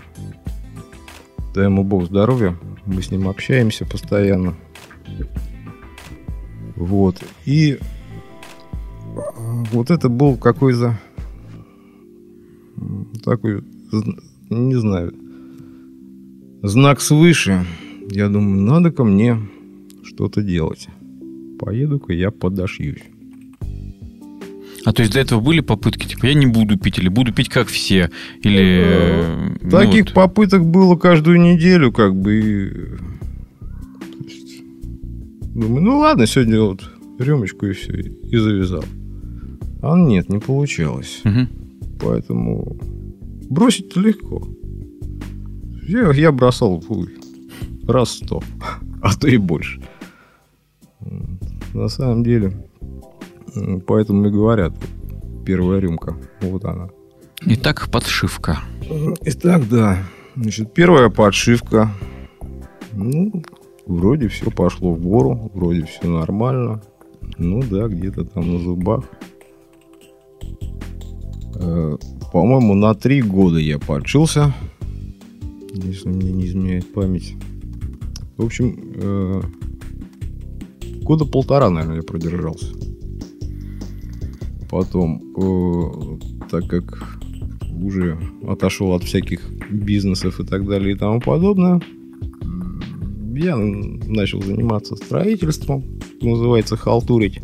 дай 1.54 1.64
ему 1.64 1.84
Бог 1.84 2.06
здоровья. 2.06 2.56
Мы 2.86 3.02
с 3.02 3.10
ним 3.10 3.28
общаемся 3.28 3.84
постоянно. 3.84 4.54
Вот. 6.76 7.22
И 7.44 7.78
вот 9.72 9.90
это 9.90 10.08
был 10.08 10.36
какой-то 10.36 10.98
такой, 13.24 13.64
не 14.50 14.74
знаю, 14.76 15.12
знак 16.62 17.00
свыше. 17.00 17.66
Я 18.10 18.28
думаю, 18.28 18.60
надо 18.62 18.90
ко 18.90 19.04
мне 19.04 19.38
что-то 20.04 20.42
делать. 20.42 20.88
Поеду-ка 21.58 22.12
я 22.12 22.30
подошьюсь. 22.30 23.02
А 24.84 24.92
то 24.92 25.02
есть 25.02 25.14
до 25.14 25.18
этого 25.20 25.40
были 25.40 25.60
попытки, 25.60 26.06
типа, 26.06 26.26
я 26.26 26.34
не 26.34 26.46
буду 26.46 26.78
пить, 26.78 26.98
или 26.98 27.08
буду 27.08 27.32
пить 27.32 27.48
как 27.48 27.66
все, 27.66 28.08
или... 28.40 28.84
э, 28.86 29.56
ну 29.60 29.70
Таких 29.70 30.04
вот. 30.04 30.14
попыток 30.14 30.64
было 30.64 30.94
каждую 30.94 31.40
неделю, 31.40 31.90
как 31.90 32.14
бы. 32.14 32.38
и, 32.38 32.70
то 34.16 34.24
есть, 34.24 34.62
думаю, 35.54 35.82
ну 35.82 35.98
ладно, 35.98 36.26
сегодня 36.26 36.60
вот 36.60 36.88
рюмочку 37.18 37.66
и 37.66 37.72
все, 37.72 37.94
и 38.00 38.36
завязал. 38.36 38.84
А 39.82 39.98
нет, 39.98 40.28
не 40.28 40.38
получалось. 40.38 41.20
Мгм. 41.24 41.48
Поэтому 42.00 42.76
бросить 43.50 43.96
легко. 43.96 44.46
Я, 45.88 46.12
я 46.12 46.30
бросал 46.30 46.80
фу, 46.80 47.08
раз 47.88 48.10
сто, 48.10 48.42
а 49.02 49.14
то 49.14 49.28
и 49.28 49.36
больше. 49.36 49.80
На 51.74 51.88
самом 51.88 52.22
деле, 52.24 52.52
поэтому 53.86 54.26
и 54.26 54.30
говорят, 54.30 54.74
первая 55.44 55.80
рюмка, 55.80 56.16
вот 56.40 56.64
она. 56.64 56.88
Итак, 57.42 57.88
подшивка. 57.92 58.58
Итак, 59.22 59.68
да. 59.68 59.98
Значит, 60.36 60.72
первая 60.74 61.10
подшивка. 61.10 61.90
Ну, 62.92 63.42
вроде 63.86 64.28
все 64.28 64.50
пошло 64.50 64.92
в 64.94 65.00
гору, 65.00 65.50
вроде 65.54 65.84
все 65.84 66.08
нормально. 66.08 66.82
Ну 67.38 67.62
да, 67.62 67.88
где-то 67.88 68.24
там 68.24 68.52
на 68.54 68.58
зубах. 68.58 69.04
Э, 71.56 71.96
По-моему, 72.32 72.74
на 72.74 72.94
три 72.94 73.22
года 73.22 73.58
я 73.58 73.78
подшился. 73.78 74.54
Если 75.72 76.08
мне 76.08 76.32
не 76.32 76.46
изменяет 76.46 76.92
память. 76.92 77.34
В 78.36 78.44
общем, 78.44 78.92
э, 78.96 79.40
года 81.02 81.24
полтора, 81.24 81.70
наверное, 81.70 81.96
я 81.96 82.02
продержался. 82.02 82.74
Потом, 84.68 85.22
э, 85.36 86.18
так 86.50 86.66
как 86.66 87.18
уже 87.82 88.18
отошел 88.46 88.92
от 88.92 89.04
всяких 89.04 89.40
бизнесов 89.70 90.40
и 90.40 90.44
так 90.44 90.66
далее 90.66 90.94
и 90.94 90.98
тому 90.98 91.20
подобное, 91.20 91.80
я 93.34 93.56
начал 93.56 94.42
заниматься 94.42 94.96
строительством, 94.96 95.84
называется, 96.20 96.76
халтурить. 96.76 97.40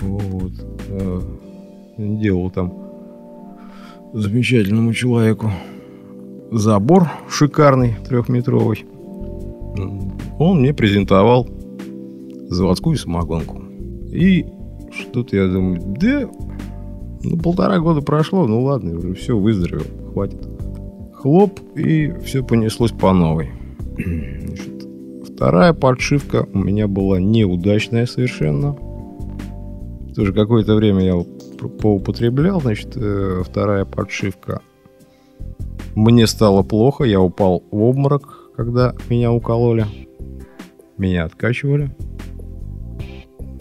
Вот. 0.00 0.52
Делал 1.96 2.50
там 2.50 2.72
замечательному 4.12 4.92
человеку 4.92 5.50
забор 6.50 7.10
шикарный, 7.28 7.96
трехметровый. 8.08 8.84
Он 10.38 10.60
мне 10.60 10.74
презентовал 10.74 11.48
заводскую 12.48 12.96
самогонку. 12.96 13.62
И 14.10 14.46
что-то 14.92 15.36
я 15.36 15.48
думаю, 15.48 15.80
да, 15.98 16.28
ну, 17.22 17.38
полтора 17.38 17.78
года 17.78 18.00
прошло, 18.00 18.46
ну 18.46 18.62
ладно, 18.62 18.96
уже 18.96 19.14
все, 19.14 19.36
выздоровел, 19.36 19.86
хватит. 20.12 20.46
Хлоп, 21.14 21.58
и 21.74 22.12
все 22.24 22.44
понеслось 22.44 22.92
по 22.92 23.12
новой. 23.12 23.50
Значит, 23.96 24.86
вторая 25.26 25.72
подшивка 25.72 26.46
у 26.52 26.58
меня 26.58 26.86
была 26.86 27.18
неудачная 27.18 28.06
совершенно. 28.06 28.76
Тоже 30.14 30.32
какое-то 30.32 30.76
время 30.76 31.00
я 31.00 31.14
по- 31.58 31.68
поупотреблял, 31.68 32.60
значит, 32.60 32.92
э, 32.96 33.42
вторая 33.44 33.84
подшивка. 33.84 34.60
Мне 35.96 36.26
стало 36.26 36.62
плохо, 36.62 37.04
я 37.04 37.20
упал 37.20 37.64
в 37.70 37.82
обморок, 37.82 38.43
когда 38.56 38.94
меня 39.08 39.32
укололи. 39.32 39.86
Меня 40.96 41.24
откачивали. 41.24 41.90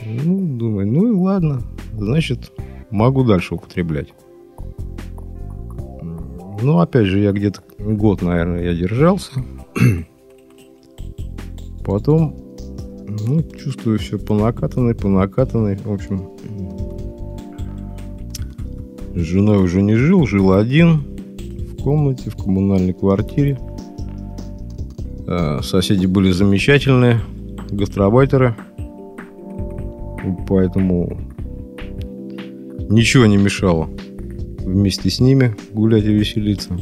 Ну, 0.05 0.57
думаю, 0.57 0.87
ну 0.87 1.07
и 1.07 1.15
ладно. 1.15 1.61
Значит, 1.93 2.51
могу 2.91 3.23
дальше 3.23 3.55
употреблять. 3.55 4.13
Ну, 6.61 6.79
опять 6.79 7.07
же, 7.07 7.19
я 7.19 7.31
где-то 7.31 7.61
год, 7.79 8.21
наверное, 8.21 8.63
я 8.63 8.73
держался. 8.73 9.31
Потом, 11.83 12.35
ну, 13.07 13.41
чувствую 13.57 13.99
все 13.99 14.17
по 14.17 14.35
накатанной, 14.35 14.95
по 14.95 15.09
накатанной. 15.09 15.75
В 15.75 15.91
общем, 15.91 16.29
с 19.15 19.19
женой 19.19 19.57
уже 19.57 19.81
не 19.81 19.95
жил, 19.95 20.25
жил 20.25 20.53
один 20.53 21.03
в 21.77 21.83
комнате, 21.83 22.29
в 22.29 22.37
коммунальной 22.37 22.93
квартире. 22.93 23.59
Э, 25.27 25.59
Соседи 25.61 26.05
были 26.05 26.31
замечательные, 26.31 27.21
гастробайтеры. 27.71 28.55
Поэтому 30.47 31.19
ничего 32.89 33.25
не 33.25 33.37
мешало 33.37 33.89
вместе 34.59 35.09
с 35.09 35.19
ними 35.19 35.55
гулять 35.73 36.05
и 36.05 36.13
веселиться. 36.13 36.77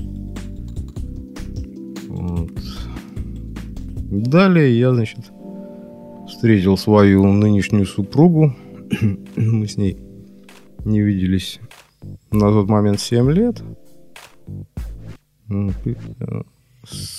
Вот. 2.07 2.51
Далее 4.11 4.77
я, 4.77 4.93
значит, 4.93 5.31
встретил 6.27 6.77
свою 6.77 7.25
нынешнюю 7.25 7.85
супругу. 7.85 8.55
Мы 9.35 9.67
с 9.67 9.77
ней 9.77 9.97
не 10.85 11.01
виделись 11.01 11.59
на 12.31 12.51
тот 12.51 12.67
момент 12.69 12.99
7 12.99 13.31
лет. 13.31 13.61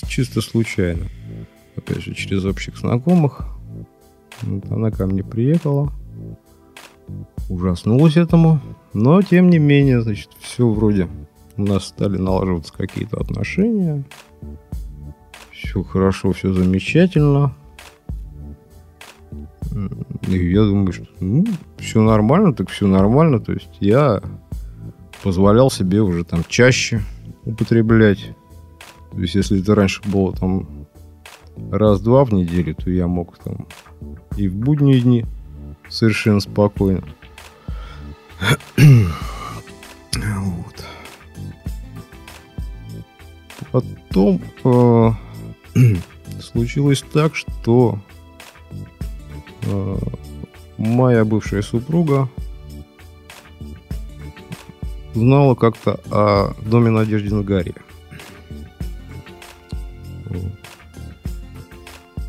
Чисто 0.09 0.41
случайно. 0.41 1.07
Опять 1.77 2.03
же, 2.03 2.15
через 2.15 2.45
общих 2.45 2.77
знакомых. 2.77 3.47
Вот 4.43 4.71
она 4.71 4.91
ко 4.91 5.07
мне 5.07 5.23
приехала. 5.23 5.93
Ужаснулась 7.49 8.17
этому. 8.17 8.61
Но, 8.93 9.23
тем 9.23 9.51
не 9.51 9.59
менее, 9.59 10.03
значит, 10.03 10.31
все 10.41 10.69
вроде 10.69 11.09
у 11.57 11.63
нас 11.63 11.87
стали 11.87 12.19
налаживаться 12.19 12.73
какие-то 12.73 13.19
отношения. 13.19 14.05
Все 15.53 15.83
хорошо, 15.83 16.33
все 16.33 16.53
замечательно. 16.53 17.55
И 20.27 20.51
я 20.51 20.63
думаю, 20.63 20.93
что 20.93 21.07
ну, 21.21 21.47
все 21.79 22.03
нормально, 22.03 22.53
так 22.53 22.69
все 22.69 22.87
нормально. 22.87 23.41
То 23.41 23.53
есть 23.53 23.77
я 23.81 24.21
позволял 25.23 25.71
себе 25.71 26.01
уже 26.01 26.25
там 26.25 26.45
чаще 26.49 27.01
употреблять. 27.45 28.35
То 29.13 29.21
есть 29.21 29.35
если 29.35 29.61
это 29.61 29.75
раньше 29.75 30.01
было 30.05 30.35
там 30.35 30.87
раз-два 31.71 32.25
в 32.25 32.33
неделю, 32.33 32.75
то 32.75 32.91
я 32.91 33.07
мог 33.07 33.39
там 33.39 33.67
и 34.37 34.49
в 34.49 34.55
будние 34.55 35.01
дни 35.01 35.27
совершенно 35.89 36.41
спокойно. 36.41 37.05
Вот. 40.15 40.85
Потом 43.71 44.41
э, 44.65 45.11
случилось 46.41 47.05
так, 47.13 47.35
что 47.35 47.99
э, 49.63 49.97
моя 50.79 51.25
бывшая 51.25 51.63
супруга 51.63 52.29
знала 55.15 55.55
как-то 55.55 56.01
о 56.11 56.55
доме 56.65 56.91
Надежды 56.91 57.35
на 57.35 57.43
горе. 57.43 57.75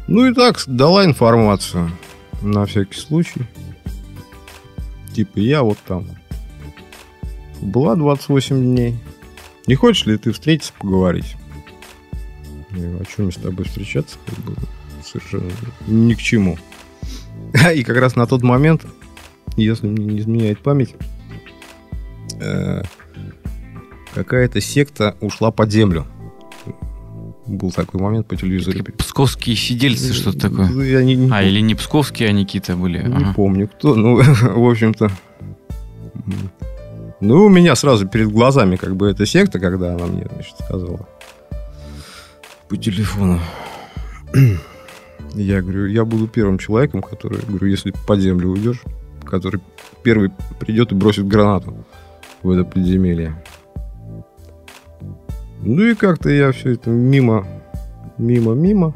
Ну 0.07 0.25
и 0.29 0.33
так, 0.33 0.61
дала 0.67 1.05
информацию 1.05 1.91
на 2.41 2.65
всякий 2.65 2.99
случай. 2.99 3.45
Типа, 5.13 5.39
я 5.39 5.63
вот 5.63 5.77
там 5.87 6.07
была 7.61 7.95
28 7.95 8.61
дней. 8.61 8.99
Не 9.67 9.75
хочешь 9.75 10.05
ли 10.05 10.17
ты 10.17 10.31
встретиться, 10.31 10.73
поговорить? 10.77 11.35
Я 12.71 12.77
говорю, 12.77 12.99
а 13.01 13.09
что 13.09 13.21
мне 13.21 13.31
с 13.31 13.35
тобой 13.35 13.65
встречаться? 13.65 14.17
Как 14.25 14.39
бы, 14.39 14.55
совершенно 15.05 15.51
ни 15.87 16.13
к 16.13 16.19
чему. 16.19 16.57
И 17.75 17.83
как 17.83 17.97
раз 17.97 18.15
на 18.15 18.25
тот 18.25 18.41
момент, 18.43 18.85
если 19.55 19.87
мне 19.87 20.05
не 20.05 20.19
изменяет 20.19 20.59
память, 20.59 20.95
э, 22.39 22.83
какая-то 24.13 24.59
секта 24.59 25.15
ушла 25.21 25.51
под 25.51 25.71
землю. 25.71 26.07
Был 27.45 27.71
такой 27.71 27.99
момент 27.99 28.27
по 28.27 28.35
телевизору. 28.35 28.79
Псковские 28.97 29.55
сидельцы, 29.55 30.13
что-то 30.13 30.49
такое. 30.49 30.67
Я 30.85 31.03
не, 31.03 31.15
не 31.15 31.29
А, 31.31 31.43
или 31.43 31.59
не 31.59 31.75
псковские, 31.75 32.29
а 32.29 32.31
Никита 32.31 32.75
были. 32.77 32.99
Не 33.05 33.15
Ага. 33.15 33.33
помню 33.35 33.67
кто. 33.67 33.95
Ну, 33.95 34.15
в 34.21 34.69
общем-то. 34.69 35.11
Ну, 37.19 37.45
у 37.45 37.49
меня 37.49 37.75
сразу 37.75 38.07
перед 38.07 38.29
глазами 38.31 38.75
как 38.77 38.95
бы 38.95 39.09
эта 39.09 39.25
секта, 39.25 39.59
когда 39.59 39.93
она 39.95 40.05
мне, 40.05 40.27
значит, 40.33 40.55
сказала 40.63 41.07
по 42.69 42.77
телефону. 42.77 43.39
Я 45.35 45.61
говорю, 45.61 45.87
я 45.87 46.05
буду 46.05 46.27
первым 46.27 46.57
человеком, 46.59 47.01
который, 47.01 47.39
говорю, 47.47 47.67
если 47.67 47.93
под 48.07 48.19
землю 48.19 48.49
уйдешь, 48.49 48.81
который 49.25 49.61
первый 50.03 50.31
придет 50.59 50.91
и 50.91 50.95
бросит 50.95 51.27
гранату 51.27 51.85
в 52.41 52.51
это 52.51 52.63
подземелье. 52.63 53.41
Ну 55.65 55.81
и 55.83 55.95
как-то 55.95 56.29
я 56.29 56.51
все 56.51 56.73
это 56.73 56.89
мимо, 56.89 57.47
мимо, 58.17 58.53
мимо. 58.53 58.93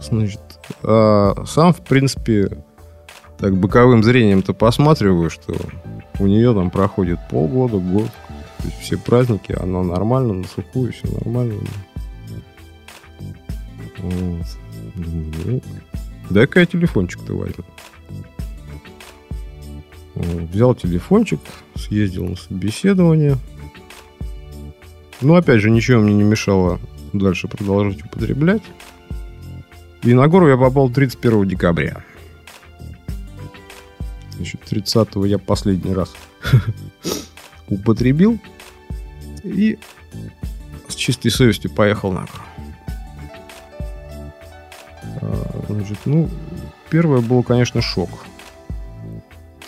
Значит, 0.00 0.40
а 0.82 1.44
сам, 1.46 1.74
в 1.74 1.82
принципе, 1.82 2.64
так 3.38 3.56
боковым 3.56 4.02
зрением-то 4.02 4.54
посматриваю, 4.54 5.28
что 5.28 5.54
у 6.18 6.26
нее 6.26 6.54
там 6.54 6.70
проходит 6.70 7.18
полгода, 7.30 7.78
год. 7.78 8.10
То 8.58 8.64
есть 8.64 8.78
все 8.80 8.96
праздники, 8.96 9.52
она 9.52 9.82
нормально, 9.82 10.32
на 10.32 10.44
сухую, 10.44 10.92
все 10.92 11.06
нормально. 11.08 11.60
Вот. 13.98 14.46
Ну, 14.96 15.60
дай-ка 16.30 16.60
я 16.60 16.66
телефончик-то 16.66 17.34
возьму. 17.36 17.64
Взял 20.50 20.74
телефончик, 20.74 21.40
съездил 21.74 22.26
на 22.26 22.36
собеседование. 22.36 23.36
Ну, 25.24 25.36
опять 25.36 25.62
же, 25.62 25.70
ничего 25.70 26.02
мне 26.02 26.12
не 26.12 26.22
мешало 26.22 26.78
дальше 27.14 27.48
продолжать 27.48 28.04
употреблять. 28.04 28.62
И 30.02 30.12
на 30.12 30.28
гору 30.28 30.50
я 30.50 30.58
попал 30.58 30.90
31 30.90 31.48
декабря. 31.48 32.04
Значит, 34.36 34.60
30 34.60 35.08
я 35.24 35.38
последний 35.38 35.94
раз 35.94 36.14
употребил. 37.68 38.38
И 39.42 39.78
с 40.88 40.94
чистой 40.94 41.30
совестью 41.30 41.70
поехал 41.70 42.12
на 42.12 42.20
гору. 42.20 42.42
А, 45.22 45.64
Значит, 45.70 45.98
ну, 46.04 46.28
первое 46.90 47.22
было, 47.22 47.40
конечно, 47.40 47.80
шок. 47.80 48.10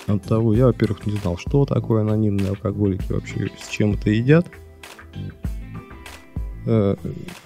От 0.06 0.22
того, 0.22 0.52
я, 0.52 0.66
во-первых, 0.66 1.06
не 1.06 1.16
знал, 1.16 1.38
что 1.38 1.64
такое 1.64 2.02
анонимные 2.02 2.50
алкоголики 2.50 3.10
вообще, 3.10 3.48
с 3.58 3.68
чем 3.70 3.94
это 3.94 4.10
едят. 4.10 4.46
Э, 6.66 6.96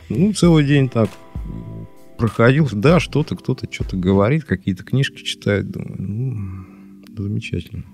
Ну, 0.08 0.32
целый 0.32 0.66
день 0.66 0.88
так 0.88 1.10
проходил, 2.18 2.68
да, 2.72 3.00
что-то, 3.00 3.36
кто-то 3.36 3.66
что-то 3.70 3.96
говорит, 3.96 4.44
какие-то 4.44 4.84
книжки 4.84 5.22
читает. 5.22 5.70
Думаю, 5.70 5.96
ну, 5.98 7.22
замечательно. 7.22 7.84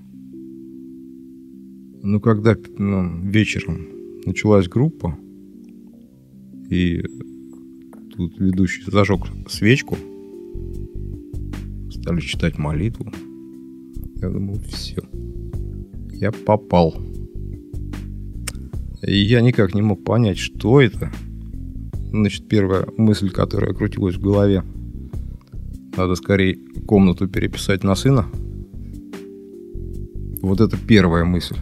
Ну, 2.02 2.20
когда 2.20 2.56
ну, 2.78 3.20
вечером 3.28 3.88
началась 4.24 4.68
группа, 4.68 5.18
и 6.70 7.02
тут 8.16 8.38
ведущий 8.38 8.82
зажег 8.90 9.26
свечку, 9.48 9.96
стали 11.90 12.20
читать 12.20 12.58
молитву, 12.58 13.12
я 14.16 14.30
думал, 14.30 14.58
все, 14.68 15.02
я 16.12 16.32
попал. 16.32 16.96
И 19.06 19.18
я 19.18 19.40
никак 19.40 19.72
не 19.72 19.82
мог 19.82 20.02
понять, 20.02 20.36
что 20.36 20.80
это. 20.80 21.12
Значит, 22.10 22.48
первая 22.48 22.86
мысль, 22.96 23.30
которая 23.30 23.72
крутилась 23.72 24.16
в 24.16 24.20
голове. 24.20 24.64
Надо 25.96 26.16
скорее 26.16 26.58
комнату 26.86 27.28
переписать 27.28 27.84
на 27.84 27.94
сына. 27.94 28.26
Вот 30.42 30.60
это 30.60 30.76
первая 30.76 31.24
мысль. 31.24 31.56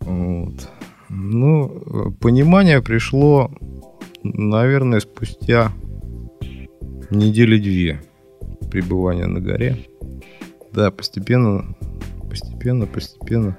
Вот. 0.00 0.68
Ну, 1.08 2.14
понимание 2.20 2.82
пришло, 2.82 3.50
наверное, 4.22 5.00
спустя 5.00 5.72
недели 7.10 7.58
две 7.58 8.02
пребывания 8.70 9.26
на 9.26 9.40
горе. 9.40 9.86
Да, 10.72 10.90
постепенно, 10.90 11.74
постепенно, 12.28 12.86
постепенно 12.86 13.56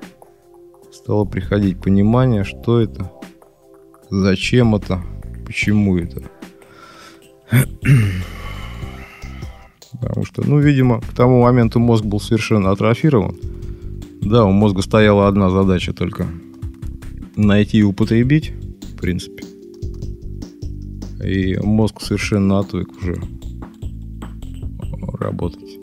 стало 1.06 1.24
приходить 1.26 1.80
понимание, 1.80 2.44
что 2.44 2.82
это, 2.82 3.12
зачем 4.10 4.74
это, 4.74 5.04
почему 5.46 6.00
это. 6.00 6.24
Потому 10.02 10.26
что, 10.26 10.42
ну, 10.44 10.58
видимо, 10.58 11.02
к 11.02 11.14
тому 11.16 11.44
моменту 11.44 11.80
мозг 11.80 12.04
был 12.04 12.20
совершенно 12.20 12.72
атрофирован. 12.72 13.38
Да, 14.24 14.46
у 14.46 14.52
мозга 14.52 14.82
стояла 14.82 15.28
одна 15.28 15.52
задача 15.52 15.94
только 15.94 16.26
найти 17.36 17.78
и 17.78 17.84
употребить, 17.84 18.54
в 18.82 18.98
принципе. 18.98 19.44
И 21.24 21.56
мозг 21.62 22.02
совершенно 22.02 22.58
отвык 22.58 22.90
уже 22.98 23.22
работать. 25.20 25.78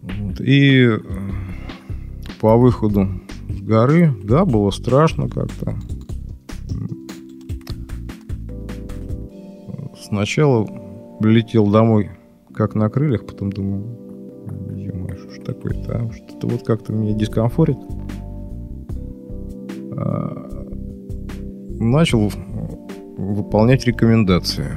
Вот. 0.00 0.40
И 0.40 0.88
по 2.42 2.56
выходу 2.56 3.06
с 3.48 3.60
горы, 3.62 4.12
да, 4.24 4.44
было 4.44 4.70
страшно 4.72 5.28
как-то. 5.28 5.76
Сначала 10.02 10.66
летел 11.20 11.68
домой 11.68 12.10
как 12.52 12.74
на 12.74 12.90
крыльях, 12.90 13.24
потом 13.26 13.52
думаю, 13.52 13.96
ё 14.74 15.16
что 15.16 15.30
ж 15.30 15.44
такое-то, 15.44 15.98
а? 15.98 16.12
что-то 16.12 16.48
вот 16.48 16.64
как-то 16.64 16.92
меня 16.92 17.14
дискомфорит. 17.14 17.78
А, 19.96 20.66
Начал 21.78 22.28
выполнять 23.16 23.86
рекомендации. 23.86 24.68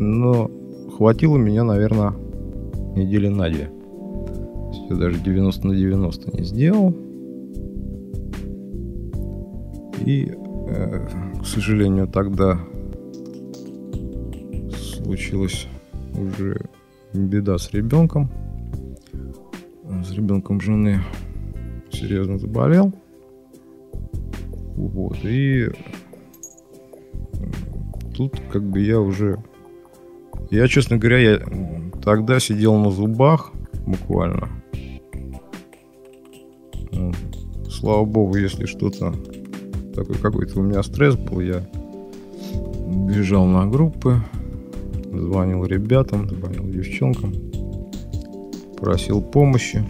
Но 0.00 0.50
хватило 0.96 1.36
меня, 1.36 1.62
наверное, 1.62 2.12
недели 2.96 3.28
на 3.28 3.48
две. 3.48 3.75
Я 4.88 4.96
даже 4.96 5.18
90 5.18 5.66
на 5.66 5.74
90 5.74 6.36
не 6.36 6.44
сделал. 6.44 6.94
И, 10.04 10.32
э, 10.68 11.08
к 11.40 11.46
сожалению, 11.46 12.06
тогда 12.06 12.60
случилась 14.72 15.66
уже 16.16 16.60
беда 17.12 17.58
с 17.58 17.72
ребенком. 17.72 18.30
С 20.04 20.12
ребенком 20.12 20.60
жены 20.60 21.00
серьезно 21.90 22.38
заболел. 22.38 22.92
Вот. 24.76 25.16
И 25.24 25.68
тут 28.14 28.40
как 28.52 28.62
бы 28.62 28.80
я 28.80 29.00
уже... 29.00 29.42
Я, 30.50 30.68
честно 30.68 30.96
говоря, 30.96 31.18
я 31.18 31.40
тогда 32.04 32.38
сидел 32.38 32.76
на 32.76 32.90
зубах 32.90 33.52
буквально. 33.86 34.48
Ну, 36.92 37.12
Слава 37.70 38.04
богу, 38.04 38.36
если 38.36 38.66
что-то 38.66 39.12
такой 39.94 40.16
какой-то 40.16 40.60
у 40.60 40.62
меня 40.62 40.82
стресс 40.82 41.16
был, 41.16 41.40
я 41.40 41.66
бежал 43.08 43.46
на 43.46 43.66
группы, 43.66 44.20
звонил 45.12 45.64
ребятам, 45.64 46.28
звонил 46.28 46.64
девчонкам, 46.68 47.34
просил 48.76 49.20
помощи 49.20 49.84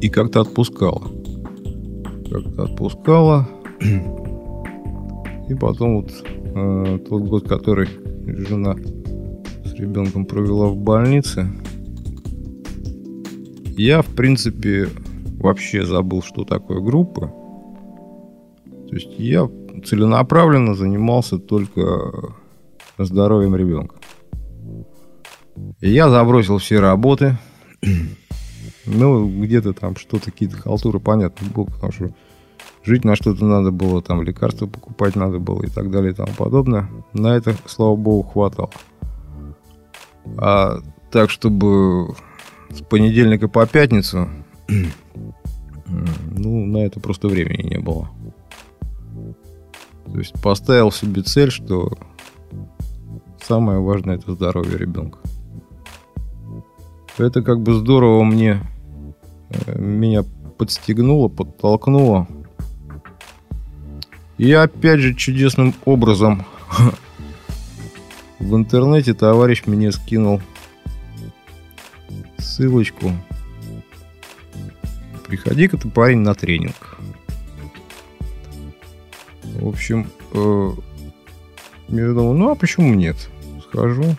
и 0.00 0.08
как-то 0.08 0.40
отпускало. 0.40 1.10
Как-то 2.30 2.64
отпускало. 2.64 3.48
И 5.48 5.54
потом 5.54 6.02
вот 6.02 6.12
э, 6.24 6.98
тот 7.08 7.22
год, 7.22 7.48
который 7.48 7.88
жена 8.26 8.76
с 9.64 9.72
ребенком 9.74 10.26
провела 10.26 10.66
в 10.66 10.76
больнице, 10.76 11.50
я, 13.78 14.02
в 14.02 14.06
принципе, 14.06 14.88
вообще 15.38 15.84
забыл, 15.84 16.22
что 16.22 16.44
такое 16.44 16.80
группа. 16.80 17.28
То 18.88 18.94
есть 18.94 19.18
я 19.18 19.48
целенаправленно 19.84 20.74
занимался 20.74 21.38
только 21.38 22.34
здоровьем 22.98 23.54
ребенка. 23.54 23.96
Я 25.80 26.10
забросил 26.10 26.58
все 26.58 26.80
работы. 26.80 27.38
Ну, 28.86 29.28
где-то 29.28 29.74
там 29.74 29.96
что-то, 29.96 30.26
какие-то 30.26 30.56
халтуры, 30.56 30.98
понятно, 30.98 31.46
было, 31.54 31.64
потому 31.64 31.92
что 31.92 32.10
жить 32.82 33.04
на 33.04 33.16
что-то 33.16 33.44
надо 33.44 33.70
было, 33.70 34.00
там 34.00 34.22
лекарства 34.22 34.66
покупать 34.66 35.14
надо 35.14 35.38
было 35.38 35.62
и 35.62 35.68
так 35.68 35.90
далее 35.90 36.12
и 36.12 36.14
тому 36.14 36.32
подобное. 36.36 36.88
На 37.12 37.36
это, 37.36 37.54
слава 37.66 37.96
богу, 37.96 38.28
хватало. 38.28 38.70
А 40.38 40.80
так, 41.10 41.28
чтобы 41.28 42.14
с 42.70 42.82
понедельника 42.82 43.48
по 43.48 43.66
пятницу, 43.66 44.28
ну, 45.86 46.66
на 46.66 46.78
это 46.78 47.00
просто 47.00 47.28
времени 47.28 47.62
не 47.62 47.78
было. 47.78 48.10
То 50.06 50.18
есть 50.18 50.40
поставил 50.40 50.90
себе 50.90 51.22
цель, 51.22 51.50
что 51.50 51.92
самое 53.42 53.80
важное 53.80 54.16
это 54.16 54.32
здоровье 54.32 54.78
ребенка. 54.78 55.18
Это 57.18 57.42
как 57.42 57.60
бы 57.60 57.74
здорово 57.74 58.22
мне 58.22 58.62
э, 59.50 59.78
меня 59.78 60.24
подстегнуло, 60.56 61.28
подтолкнуло. 61.28 62.28
И 64.38 64.52
опять 64.52 65.00
же 65.00 65.14
чудесным 65.14 65.74
образом 65.84 66.46
в 68.38 68.54
интернете 68.54 69.14
товарищ 69.14 69.64
мне 69.66 69.90
скинул 69.90 70.40
ссылочку. 72.38 73.12
Приходи-ка 75.26 75.76
ты, 75.76 75.88
парень, 75.88 76.18
на 76.18 76.34
тренинг. 76.34 76.98
В 79.42 79.68
общем, 79.68 80.10
э, 80.32 80.70
я 81.88 82.08
думал, 82.08 82.34
ну 82.34 82.50
а 82.50 82.54
почему 82.54 82.94
нет? 82.94 83.16
Схожу. 83.62 84.16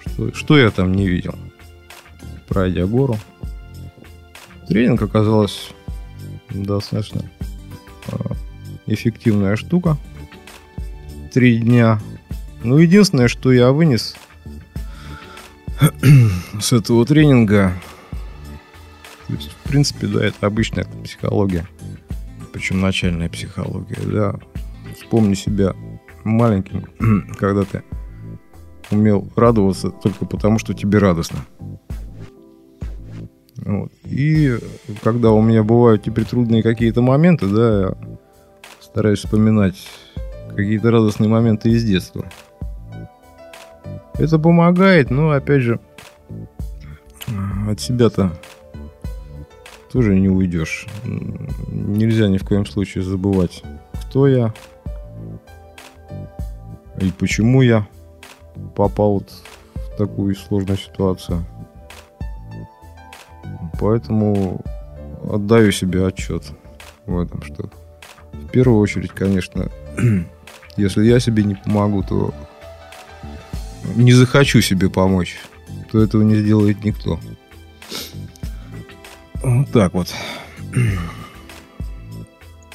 Что, 0.00 0.32
что 0.32 0.58
я 0.58 0.70
там 0.70 0.92
не 0.92 1.06
видел? 1.06 1.34
Пройдя 2.48 2.86
гору. 2.86 3.18
Тренинг 4.68 5.02
оказалась 5.02 5.70
достаточно 6.50 7.22
э, 8.08 8.16
эффективная 8.86 9.56
штука. 9.56 9.96
Три 11.32 11.58
дня. 11.58 12.00
Ну, 12.64 12.78
единственное, 12.78 13.28
что 13.28 13.52
я 13.52 13.70
вынес 13.70 14.16
с 16.60 16.72
этого 16.72 17.04
тренинга, 17.04 17.72
то 19.26 19.32
есть, 19.34 19.50
в 19.50 19.68
принципе, 19.68 20.06
да, 20.06 20.24
это 20.24 20.46
обычная 20.46 20.86
психология 21.04 21.66
причем 22.56 22.80
начальная 22.80 23.28
психология, 23.28 24.00
да. 24.00 24.34
Вспомни 24.98 25.34
себя 25.34 25.74
маленьким, 26.24 26.86
когда 27.38 27.64
ты 27.64 27.82
умел 28.90 29.28
радоваться 29.36 29.90
только 29.90 30.24
потому, 30.24 30.58
что 30.58 30.72
тебе 30.72 30.98
радостно. 30.98 31.40
Вот. 33.56 33.92
И 34.04 34.56
когда 35.02 35.32
у 35.32 35.42
меня 35.42 35.64
бывают 35.64 36.04
теперь 36.04 36.24
трудные 36.24 36.62
какие-то 36.62 37.02
моменты, 37.02 37.46
да, 37.46 37.80
я 37.80 37.96
стараюсь 38.80 39.18
вспоминать 39.18 39.76
какие-то 40.56 40.90
радостные 40.90 41.28
моменты 41.28 41.68
из 41.68 41.84
детства. 41.84 42.24
Это 44.18 44.38
помогает, 44.38 45.10
но 45.10 45.30
опять 45.30 45.62
же 45.62 45.80
от 47.68 47.80
себя-то 47.80 48.32
тоже 49.92 50.14
не 50.18 50.28
уйдешь. 50.28 50.86
Нельзя 51.04 52.28
ни 52.28 52.38
в 52.38 52.44
коем 52.44 52.66
случае 52.66 53.04
забывать, 53.04 53.62
кто 54.08 54.26
я 54.26 54.54
и 57.00 57.10
почему 57.10 57.62
я 57.62 57.86
попал 58.74 59.14
вот 59.14 59.32
в 59.74 59.96
такую 59.96 60.34
сложную 60.34 60.78
ситуацию. 60.78 61.44
Поэтому 63.78 64.60
отдаю 65.30 65.72
себе 65.72 66.06
отчет 66.06 66.44
в 67.04 67.18
этом, 67.18 67.42
что 67.42 67.70
в 68.32 68.48
первую 68.48 68.80
очередь, 68.80 69.10
конечно, 69.10 69.70
если 70.76 71.04
я 71.04 71.20
себе 71.20 71.44
не 71.44 71.54
помогу, 71.54 72.02
то 72.02 72.34
не 73.94 74.12
захочу 74.12 74.60
себе 74.60 74.90
помочь, 74.90 75.36
то 75.92 76.02
этого 76.02 76.22
не 76.22 76.36
сделает 76.36 76.84
никто. 76.84 77.20
Вот 79.42 79.70
так 79.70 79.94
вот. 79.94 80.12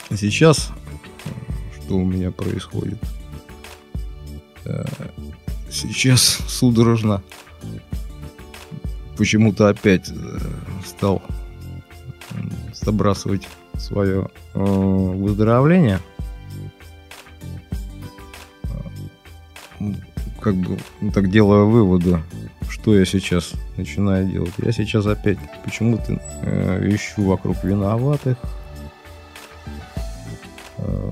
Сейчас 0.10 0.72
что 1.92 1.98
у 1.98 2.06
меня 2.06 2.32
происходит? 2.32 2.98
Э, 4.64 4.86
сейчас 5.70 6.40
судорожно 6.48 7.22
почему-то 9.18 9.68
опять 9.68 10.10
э, 10.10 10.40
стал 10.86 11.22
забрасывать 12.74 13.46
свое 13.78 14.30
э, 14.54 14.60
выздоровление. 14.64 16.00
Как 20.42 20.56
бы 20.56 20.78
так 21.14 21.30
делая 21.30 21.64
выводы 21.64 22.20
что 22.72 22.98
я 22.98 23.06
сейчас 23.06 23.54
начинаю 23.78 24.28
делать? 24.28 24.54
Я 24.58 24.72
сейчас 24.72 25.06
опять 25.06 25.38
почему-то 25.64 26.20
э, 26.42 26.90
ищу 26.90 27.24
вокруг 27.24 27.64
виноватых. 27.64 28.38
Э, 30.78 31.12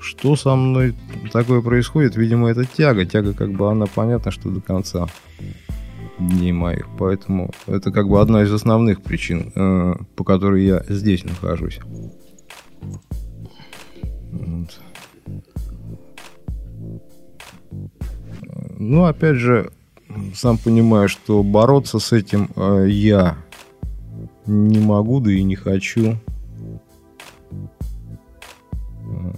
что 0.00 0.34
со 0.34 0.56
мной 0.56 0.94
такое 1.32 1.60
происходит? 1.60 2.16
Видимо, 2.16 2.48
это 2.50 2.64
тяга. 2.64 3.04
Тяга, 3.04 3.34
как 3.34 3.52
бы, 3.52 3.70
она 3.70 3.86
понятна, 3.86 4.30
что 4.30 4.48
до 4.48 4.60
конца 4.60 5.06
дней 6.18 6.52
моих. 6.52 6.88
Поэтому 6.98 7.52
это 7.66 7.92
как 7.92 8.08
бы 8.08 8.20
одна 8.20 8.42
из 8.42 8.52
основных 8.52 9.02
причин, 9.02 9.52
э, 9.54 9.94
по 10.16 10.24
которой 10.24 10.64
я 10.64 10.82
здесь 10.88 11.22
нахожусь. 11.24 11.78
Вот. 14.32 14.80
Ну, 18.86 19.06
опять 19.06 19.36
же, 19.36 19.70
сам 20.34 20.58
понимаю, 20.58 21.08
что 21.08 21.42
бороться 21.42 21.98
с 21.98 22.12
этим 22.12 22.50
э, 22.54 22.86
я 22.90 23.38
не 24.44 24.78
могу, 24.78 25.20
да 25.20 25.32
и 25.32 25.42
не 25.42 25.56
хочу. 25.56 26.16
Э, 29.06 29.32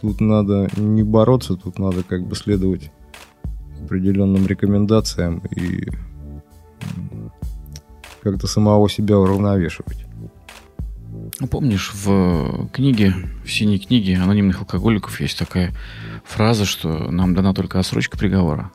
тут 0.00 0.20
надо 0.20 0.68
не 0.76 1.04
бороться, 1.04 1.54
тут 1.54 1.78
надо 1.78 2.02
как 2.02 2.26
бы 2.26 2.34
следовать 2.34 2.90
определенным 3.84 4.48
рекомендациям 4.48 5.42
и 5.54 5.86
как-то 8.20 8.48
самого 8.48 8.90
себя 8.90 9.16
уравновешивать. 9.16 10.06
Помнишь, 11.50 11.92
в 11.92 12.68
книге, 12.72 13.14
в 13.44 13.52
синей 13.52 13.78
книге 13.78 14.16
анонимных 14.16 14.60
алкоголиков 14.60 15.20
есть 15.20 15.38
такая 15.38 15.74
фраза, 16.24 16.64
что 16.64 17.10
нам 17.10 17.34
дана 17.34 17.52
только 17.52 17.78
отсрочка 17.78 18.16
приговора. 18.16 18.70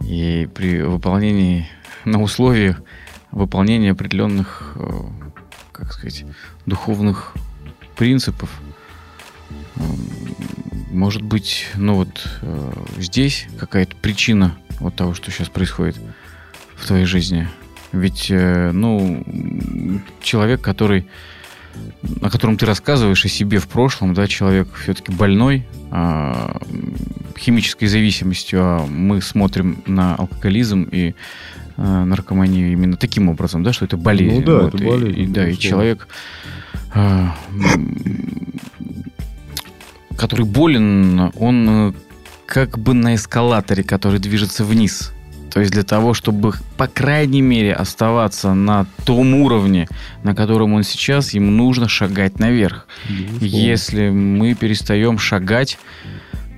И 0.00 0.48
при 0.52 0.82
выполнении, 0.82 1.68
на 2.04 2.20
условии 2.20 2.76
выполнения 3.30 3.92
определенных, 3.92 4.72
э, 4.74 5.00
как 5.70 5.92
сказать, 5.92 6.24
духовных 6.66 7.34
принципов, 7.94 8.50
э, 9.76 9.80
может 10.90 11.22
быть, 11.22 11.68
ну 11.76 11.94
вот 11.94 12.26
э, 12.42 12.72
здесь 12.98 13.46
какая-то 13.60 13.94
причина 13.94 14.58
вот 14.80 14.96
того, 14.96 15.14
что 15.14 15.30
сейчас 15.30 15.48
происходит 15.48 16.00
в 16.74 16.84
твоей 16.84 17.04
жизни. 17.04 17.48
Ведь, 17.92 18.26
ну, 18.30 19.24
человек, 20.22 20.60
который 20.60 21.08
о 22.22 22.30
котором 22.30 22.56
ты 22.56 22.66
рассказываешь 22.66 23.24
о 23.24 23.28
себе 23.28 23.58
в 23.58 23.68
прошлом, 23.68 24.14
да, 24.14 24.26
человек 24.26 24.68
все-таки 24.82 25.12
больной 25.12 25.66
а, 25.90 26.60
химической 27.38 27.86
зависимостью, 27.86 28.60
а 28.62 28.86
мы 28.86 29.20
смотрим 29.20 29.82
на 29.86 30.14
алкоголизм 30.14 30.88
и 30.90 31.14
а, 31.76 32.04
наркоманию 32.04 32.72
именно 32.72 32.96
таким 32.96 33.28
образом, 33.28 33.62
да, 33.62 33.72
что 33.72 33.84
это 33.84 33.96
болезнь. 33.96 34.40
Ну 34.40 34.46
да, 34.46 34.58
вот, 34.62 34.74
это 34.74 34.84
болезнь. 34.84 35.20
И, 35.20 35.24
и, 35.24 35.26
да, 35.26 35.48
и 35.48 35.56
человек, 35.56 36.08
а, 36.92 37.36
который 40.16 40.46
болен, 40.46 41.32
он 41.36 41.94
как 42.46 42.78
бы 42.78 42.94
на 42.94 43.14
эскалаторе, 43.14 43.82
который 43.82 44.18
движется 44.18 44.64
вниз. 44.64 45.12
То 45.52 45.60
есть 45.60 45.72
для 45.72 45.82
того, 45.82 46.14
чтобы, 46.14 46.52
по 46.76 46.86
крайней 46.86 47.42
мере, 47.42 47.74
оставаться 47.74 48.54
на 48.54 48.86
том 49.04 49.34
уровне, 49.34 49.88
на 50.22 50.34
котором 50.34 50.74
он 50.74 50.84
сейчас, 50.84 51.34
ему 51.34 51.50
нужно 51.50 51.88
шагать 51.88 52.38
наверх. 52.38 52.86
Безусловно. 53.08 53.44
Если 53.44 54.10
мы 54.10 54.54
перестаем 54.54 55.18
шагать, 55.18 55.78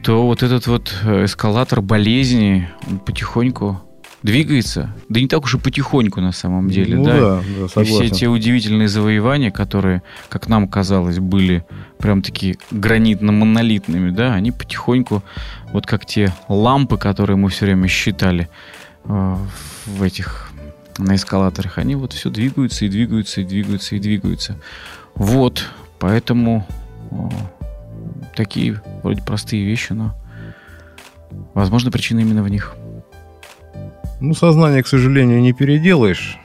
то 0.02 0.26
вот 0.26 0.42
этот 0.42 0.66
вот 0.66 0.94
э, 1.04 1.24
эскалатор 1.24 1.80
болезни 1.80 2.68
потихоньку 3.06 3.80
двигается, 4.22 4.94
да 5.08 5.20
не 5.20 5.26
так 5.26 5.44
уж 5.44 5.54
и 5.54 5.58
потихоньку 5.58 6.20
на 6.20 6.32
самом 6.32 6.70
деле, 6.70 6.96
ну, 6.96 7.04
да? 7.04 7.12
да, 7.12 7.20
да, 7.20 7.64
И 7.64 7.68
согласен. 7.68 7.94
все 7.94 8.08
те 8.08 8.28
удивительные 8.28 8.88
завоевания, 8.88 9.50
которые, 9.50 10.02
как 10.28 10.48
нам 10.48 10.68
казалось, 10.68 11.18
были 11.18 11.64
прям 11.98 12.22
такие 12.22 12.56
гранитно-монолитными, 12.70 14.10
да, 14.10 14.34
они 14.34 14.52
потихоньку, 14.52 15.22
вот 15.72 15.86
как 15.86 16.06
те 16.06 16.32
лампы, 16.48 16.98
которые 16.98 17.36
мы 17.36 17.48
все 17.48 17.64
время 17.66 17.88
считали 17.88 18.48
в 19.04 20.02
этих 20.02 20.52
на 20.98 21.14
эскалаторах, 21.14 21.78
они 21.78 21.94
вот 21.94 22.12
все 22.12 22.30
двигаются 22.30 22.84
и 22.84 22.88
двигаются 22.88 23.40
и 23.40 23.44
двигаются 23.44 23.96
и 23.96 23.98
двигаются. 23.98 24.56
Вот, 25.14 25.64
поэтому 25.98 26.66
э, 27.10 27.16
такие 28.36 28.80
вроде 29.02 29.22
простые 29.22 29.64
вещи, 29.64 29.92
но 29.92 30.14
возможно 31.54 31.90
причина 31.90 32.20
именно 32.20 32.42
в 32.42 32.48
них. 32.48 32.74
Ну, 34.20 34.34
сознание, 34.34 34.82
к 34.82 34.86
сожалению, 34.86 35.40
не 35.40 35.52
переделаешь. 35.52 36.38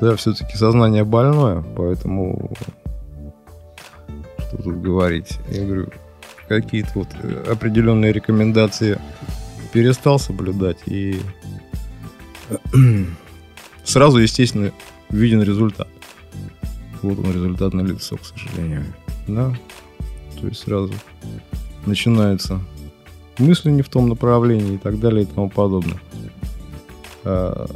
Да, 0.00 0.16
все-таки 0.16 0.56
сознание 0.56 1.04
больное, 1.04 1.62
поэтому 1.76 2.52
что 4.38 4.56
тут 4.62 4.82
говорить. 4.82 5.38
Я 5.48 5.64
говорю, 5.64 5.90
какие-то 6.48 6.90
вот 6.94 7.08
э, 7.22 7.44
определенные 7.50 8.12
рекомендации 8.12 8.98
перестал 9.72 10.18
соблюдать 10.18 10.78
и 10.86 11.20
сразу, 13.84 14.18
естественно, 14.18 14.72
виден 15.10 15.42
результат. 15.42 15.88
Вот 17.02 17.18
он 17.18 17.32
результат 17.32 17.74
на 17.74 17.82
лицо, 17.82 18.16
к 18.16 18.24
сожалению. 18.24 18.84
Да, 19.26 19.54
то 20.40 20.48
есть 20.48 20.60
сразу 20.60 20.92
начинаются 21.86 22.60
мысли 23.38 23.70
не 23.70 23.82
в 23.82 23.88
том 23.88 24.08
направлении 24.08 24.74
и 24.74 24.78
так 24.78 24.98
далее 24.98 25.22
и 25.22 25.26
тому 25.26 25.48
подобное. 25.48 26.00
А, 27.24 27.66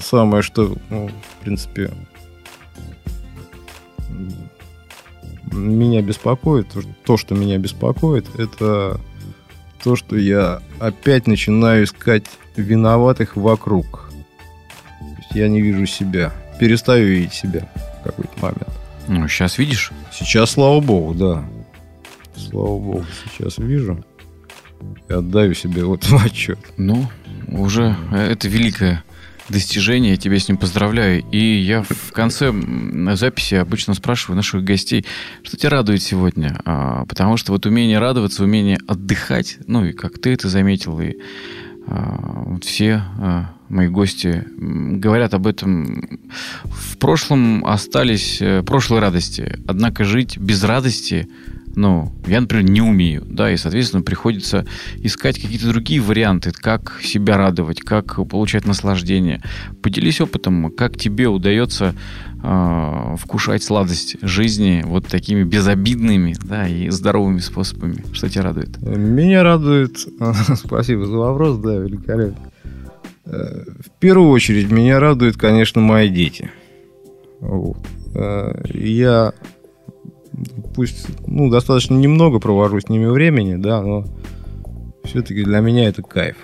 самое, 0.00 0.42
что, 0.42 0.76
ну, 0.90 1.08
в 1.08 1.44
принципе, 1.44 1.90
меня 5.52 6.02
беспокоит, 6.02 6.68
то, 7.04 7.16
что 7.16 7.34
меня 7.34 7.58
беспокоит, 7.58 8.26
это 8.38 9.00
то, 9.82 9.96
что 9.96 10.16
я 10.16 10.60
опять 10.80 11.26
начинаю 11.26 11.84
искать 11.84 12.24
виноватых 12.56 13.36
вокруг. 13.36 14.05
Я 15.36 15.48
не 15.48 15.60
вижу 15.60 15.84
себя. 15.84 16.32
Перестаю 16.58 17.06
видеть 17.08 17.34
себя 17.34 17.68
в 18.00 18.04
какой-то 18.04 18.32
момент. 18.40 18.70
Ну, 19.06 19.28
сейчас 19.28 19.58
видишь? 19.58 19.92
Сейчас, 20.10 20.52
слава 20.52 20.80
богу, 20.80 21.12
да. 21.12 21.44
Слава 22.34 22.78
богу, 22.78 23.04
сейчас 23.36 23.58
вижу. 23.58 24.02
И 25.10 25.12
отдаю 25.12 25.52
себе 25.52 25.84
вот 25.84 26.04
в 26.04 26.24
отчет. 26.24 26.58
Ну, 26.78 27.06
уже 27.48 27.94
это 28.12 28.48
великое 28.48 29.04
достижение, 29.50 30.12
я 30.12 30.16
тебя 30.16 30.38
с 30.38 30.48
ним 30.48 30.56
поздравляю. 30.56 31.22
И 31.30 31.38
я 31.38 31.82
в 31.82 32.12
конце 32.12 32.50
записи 33.12 33.56
обычно 33.56 33.92
спрашиваю 33.92 34.36
наших 34.36 34.64
гостей, 34.64 35.04
что 35.42 35.58
тебя 35.58 35.68
радует 35.68 36.02
сегодня? 36.02 36.58
А, 36.64 37.04
потому 37.04 37.36
что 37.36 37.52
вот 37.52 37.66
умение 37.66 37.98
радоваться, 37.98 38.42
умение 38.42 38.78
отдыхать, 38.88 39.58
ну 39.66 39.84
и 39.84 39.92
как 39.92 40.18
ты 40.18 40.32
это 40.32 40.48
заметил, 40.48 40.98
и 40.98 41.16
а, 41.86 42.42
вот 42.46 42.64
все 42.64 43.02
а, 43.18 43.55
мои 43.68 43.88
гости 43.88 44.44
говорят 44.56 45.34
об 45.34 45.46
этом. 45.46 46.18
В 46.64 46.98
прошлом 46.98 47.64
остались 47.66 48.40
э, 48.40 48.62
прошлые 48.62 49.00
радости, 49.00 49.58
однако 49.66 50.04
жить 50.04 50.38
без 50.38 50.62
радости 50.64 51.28
ну, 51.76 52.10
я, 52.26 52.40
например, 52.40 52.68
не 52.68 52.80
умею, 52.80 53.22
да, 53.28 53.52
и, 53.52 53.56
соответственно, 53.58 54.02
приходится 54.02 54.64
искать 54.96 55.38
какие-то 55.38 55.68
другие 55.68 56.00
варианты, 56.00 56.50
как 56.50 57.00
себя 57.02 57.36
радовать, 57.36 57.80
как 57.80 58.16
получать 58.28 58.66
наслаждение. 58.66 59.42
Поделись 59.82 60.22
опытом, 60.22 60.70
как 60.70 60.96
тебе 60.96 61.28
удается 61.28 61.94
э, 62.42 63.16
вкушать 63.18 63.62
сладость 63.62 64.16
жизни 64.22 64.82
вот 64.86 65.06
такими 65.06 65.42
безобидными, 65.42 66.34
да, 66.42 66.66
и 66.66 66.88
здоровыми 66.88 67.40
способами. 67.40 68.02
Что 68.14 68.30
тебя 68.30 68.44
радует? 68.44 68.80
Меня 68.80 69.42
радует... 69.42 69.98
Спасибо 70.56 71.04
за 71.04 71.16
вопрос, 71.18 71.58
да, 71.58 71.74
великолепно. 71.74 72.52
В 73.26 73.90
первую 73.98 74.30
очередь 74.30 74.70
меня 74.70 75.00
радуют, 75.00 75.36
конечно, 75.36 75.80
мои 75.80 76.08
дети. 76.08 76.50
Вот. 77.40 77.78
Э, 78.14 78.52
Я 78.72 79.34
пусть 80.74 81.06
ну, 81.26 81.50
достаточно 81.50 81.94
немного 81.94 82.38
провожу 82.38 82.80
с 82.80 82.88
ними 82.88 83.06
времени, 83.06 83.56
да, 83.56 83.82
но 83.82 84.04
все-таки 85.04 85.42
для 85.42 85.60
меня 85.60 85.88
это 85.88 86.02
кайф. 86.02 86.36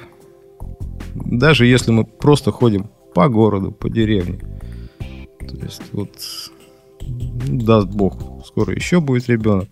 Даже 1.14 1.66
если 1.66 1.90
мы 1.90 2.04
просто 2.04 2.50
ходим 2.50 2.90
по 3.14 3.28
городу, 3.28 3.70
по 3.70 3.90
деревне. 3.90 4.40
То 5.38 5.56
есть 5.56 5.82
вот 5.92 6.10
ну, 7.00 7.60
даст 7.62 7.88
Бог, 7.88 8.44
скоро 8.46 8.74
еще 8.74 9.00
будет 9.00 9.28
ребенок. 9.28 9.68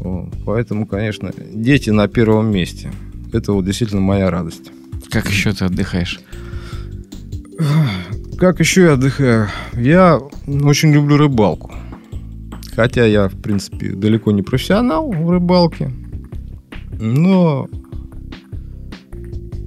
Вот. 0.00 0.34
Поэтому, 0.44 0.86
конечно, 0.86 1.32
дети 1.52 1.90
на 1.90 2.08
первом 2.08 2.50
месте. 2.50 2.92
Это 3.32 3.52
вот 3.52 3.64
действительно 3.64 4.02
моя 4.02 4.30
радость. 4.30 4.70
Как 5.14 5.30
еще 5.30 5.52
ты 5.52 5.66
отдыхаешь? 5.66 6.20
Как 8.36 8.58
еще 8.58 8.82
я 8.82 8.92
отдыхаю? 8.94 9.46
Я 9.74 10.18
очень 10.44 10.92
люблю 10.92 11.16
рыбалку. 11.16 11.72
Хотя 12.74 13.04
я, 13.06 13.28
в 13.28 13.40
принципе, 13.40 13.90
далеко 13.90 14.32
не 14.32 14.42
профессионал 14.42 15.12
в 15.12 15.30
рыбалке. 15.30 15.92
Но 16.98 17.68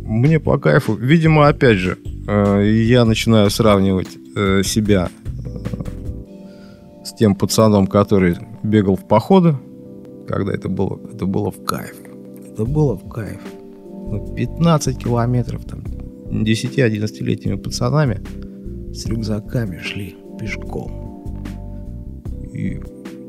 мне 0.03 0.41
по 0.41 0.57
кайфу. 0.57 0.95
Видимо, 0.95 1.47
опять 1.47 1.77
же, 1.77 1.97
э, 2.27 2.69
я 2.85 3.05
начинаю 3.05 3.49
сравнивать 3.49 4.17
э, 4.35 4.63
себя 4.65 5.07
э, 5.45 7.05
с 7.05 7.13
тем 7.13 7.35
пацаном, 7.35 7.87
который 7.87 8.35
бегал 8.63 8.97
в 8.97 9.07
походы, 9.07 9.55
когда 10.27 10.51
это 10.51 10.67
было, 10.67 10.99
это 11.13 11.25
было 11.25 11.51
в 11.51 11.63
кайф. 11.63 11.95
Это 12.51 12.65
было 12.65 12.97
в 12.97 13.07
кайф. 13.07 13.39
Ну, 14.09 14.33
15 14.35 14.97
километров 14.97 15.65
там 15.65 15.81
10-11-летними 16.31 17.55
пацанами 17.55 18.21
с 18.93 19.05
рюкзаками 19.05 19.79
шли 19.79 20.15
пешком. 20.39 21.23
И 22.53 22.79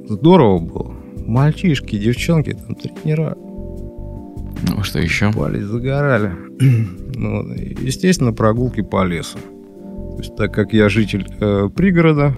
здорово 0.09 0.59
было. 0.59 0.95
Мальчишки, 1.27 1.99
девчонки, 1.99 2.53
там 2.55 2.75
тренера 2.75 3.37
Ну, 3.37 4.83
что 4.83 4.99
еще? 5.01 5.33
купались, 5.33 5.65
загорали. 5.65 6.33
Ну, 7.21 7.53
естественно, 7.53 8.33
прогулки 8.33 8.81
по 8.81 9.05
лесу. 9.05 9.39
То 9.39 10.19
есть, 10.19 10.37
так 10.37 10.55
как 10.55 10.73
я 10.73 10.89
житель 10.89 11.27
э, 11.41 11.69
пригорода, 11.75 12.33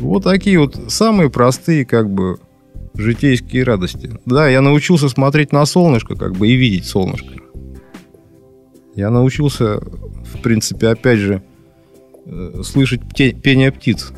вот 0.00 0.24
такие 0.24 0.58
вот 0.58 0.78
самые 0.88 1.28
простые, 1.30 1.84
как 1.84 2.08
бы, 2.10 2.38
житейские 2.96 3.64
радости. 3.64 4.10
Да, 4.24 4.48
я 4.48 4.60
научился 4.60 5.08
смотреть 5.08 5.52
на 5.52 5.64
солнышко, 5.66 6.14
как 6.14 6.34
бы, 6.34 6.48
и 6.48 6.54
видеть 6.54 6.86
солнышко. 6.86 7.34
Я 8.94 9.10
научился, 9.10 9.78
в 9.78 10.40
принципе, 10.42 10.88
опять 10.88 11.18
же, 11.18 11.42
э, 12.24 12.62
слышать 12.64 13.02
пение 13.14 13.70
птиц. 13.70 14.12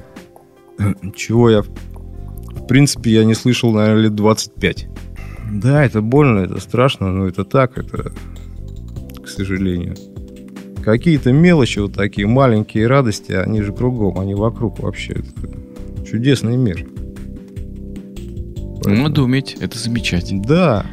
Чего 1.16 1.50
я, 1.50 1.62
в 1.62 2.66
принципе, 2.68 3.10
я 3.10 3.24
не 3.24 3.34
слышал, 3.34 3.72
наверное, 3.72 4.04
лет 4.04 4.14
25. 4.14 4.88
Да, 5.52 5.84
это 5.84 6.00
больно, 6.02 6.40
это 6.40 6.60
страшно, 6.60 7.10
но 7.10 7.26
это 7.26 7.44
так, 7.44 7.78
это, 7.78 8.12
к 9.22 9.28
сожалению. 9.28 9.96
Какие-то 10.84 11.32
мелочи 11.32 11.80
вот 11.80 11.94
такие, 11.94 12.26
маленькие 12.26 12.86
радости, 12.86 13.32
они 13.32 13.62
же 13.62 13.72
кругом, 13.72 14.20
они 14.20 14.34
вокруг 14.34 14.78
вообще. 14.78 15.14
Это 15.14 16.06
чудесный 16.06 16.56
мир. 16.56 16.86
Ну, 18.88 19.02
Надо 19.02 19.22
уметь 19.22 19.54
это 19.60 19.78
замечать. 19.78 20.30
Да, 20.40 20.86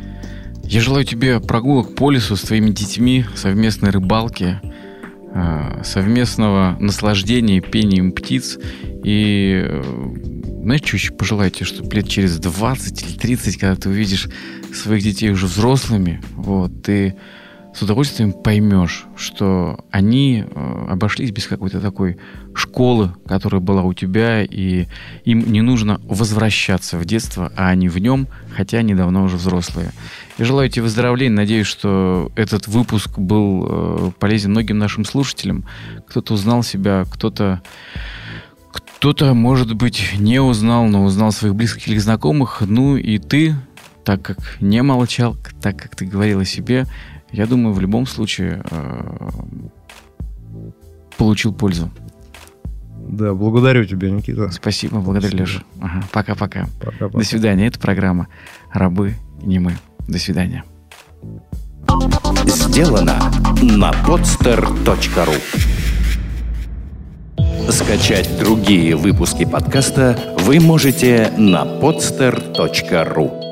Я 0.63 0.81
желаю 0.81 1.05
тебе 1.05 1.39
прогулок 1.39 1.95
по 1.95 2.12
лесу 2.12 2.36
с 2.36 2.41
твоими 2.41 2.71
детьми, 2.71 3.23
совместной 3.36 3.91
рыбалки, 3.91 4.59
э, 5.34 5.82
совместного 5.86 6.76
наслаждения 6.82 7.61
пением 7.61 8.11
птиц. 8.11 8.59
И 9.05 9.61
э, 9.63 9.84
знаешь, 10.63 10.82
что 10.84 10.97
еще 10.97 11.13
пожелайте, 11.13 11.63
чтобы 11.63 11.95
лет 11.95 12.09
через 12.09 12.38
20 12.38 13.01
или 13.01 13.17
30, 13.17 13.57
когда 13.57 13.76
ты 13.78 13.88
увидишь 13.88 14.28
своих 14.74 15.01
детей 15.01 15.30
уже 15.30 15.45
взрослыми, 15.45 16.22
вот, 16.36 16.84
ты 16.84 17.15
с 17.76 17.82
удовольствием 17.82 18.32
поймешь, 18.32 19.05
что 19.17 19.84
они 19.91 20.45
э, 20.45 20.86
обошлись 20.89 21.32
без 21.32 21.45
какой-то 21.45 21.82
такой 21.82 22.17
школы, 22.53 23.11
которая 23.28 23.59
была 23.59 23.84
у 23.84 23.93
тебя, 23.93 24.43
и 24.43 24.88
им 25.26 25.51
не 25.51 25.61
нужно 25.61 25.99
возвращаться 26.05 26.97
в 26.97 27.03
детство, 27.03 27.51
а 27.57 27.67
они 27.67 27.89
в 27.89 27.97
нем, 27.97 28.28
хотя 28.55 28.78
они 28.78 28.95
давно 28.95 29.26
уже 29.26 29.36
взрослые. 29.36 29.91
Я 30.38 30.45
желаю 30.45 30.69
тебе 30.69 30.84
выздоровления. 30.84 31.36
Надеюсь, 31.36 31.67
что 31.67 32.32
этот 32.38 32.67
выпуск 32.67 33.19
был 33.19 33.67
э, 33.67 34.11
полезен 34.19 34.51
многим 34.51 34.78
нашим 34.78 35.03
слушателям. 35.03 35.65
Кто-то 36.07 36.34
узнал 36.34 36.63
себя, 36.63 37.03
кто-то 37.11 37.61
кто-то, 38.71 39.34
может 39.34 39.73
быть, 39.73 40.13
не 40.17 40.41
узнал, 40.41 40.88
но 40.88 41.03
узнал 41.03 41.32
своих 41.32 41.55
близких 41.55 41.89
или 41.89 41.97
знакомых. 41.97 42.61
Ну 42.65 42.95
и 42.95 43.17
ты, 43.17 43.55
так 44.05 44.21
как 44.21 44.38
не 44.61 44.82
молчал, 44.82 45.36
так 45.61 45.78
как 45.78 45.95
ты 45.95 46.05
говорил 46.05 46.39
о 46.39 46.45
себе, 46.45 46.86
я 47.36 47.45
думаю, 47.45 47.73
в 47.73 47.79
любом 47.81 48.05
случае 48.05 48.63
э, 48.71 49.29
получил 51.17 51.53
пользу. 51.53 51.91
Да, 53.07 53.33
благодарю 53.33 53.86
тебя, 53.86 54.09
Никита. 54.09 54.49
Спасибо, 54.51 54.99
благодарю, 54.99 55.38
Леша. 55.38 55.63
Ага, 55.81 56.03
пока-пока. 56.11 56.67
Пока-пока. 56.79 57.17
До 57.17 57.23
свидания. 57.23 57.67
Это 57.67 57.79
программа 57.79 58.27
«Рабы 58.71 59.15
не 59.41 59.59
мы». 59.59 59.75
До 60.07 60.17
свидания. 60.17 60.63
Сделано 62.45 63.19
на 63.61 63.91
podster.ru 63.91 65.41
Скачать 67.69 68.29
другие 68.39 68.95
выпуски 68.95 69.43
подкаста 69.45 70.17
вы 70.39 70.59
можете 70.59 71.31
на 71.38 71.63
podster.ru 71.65 73.45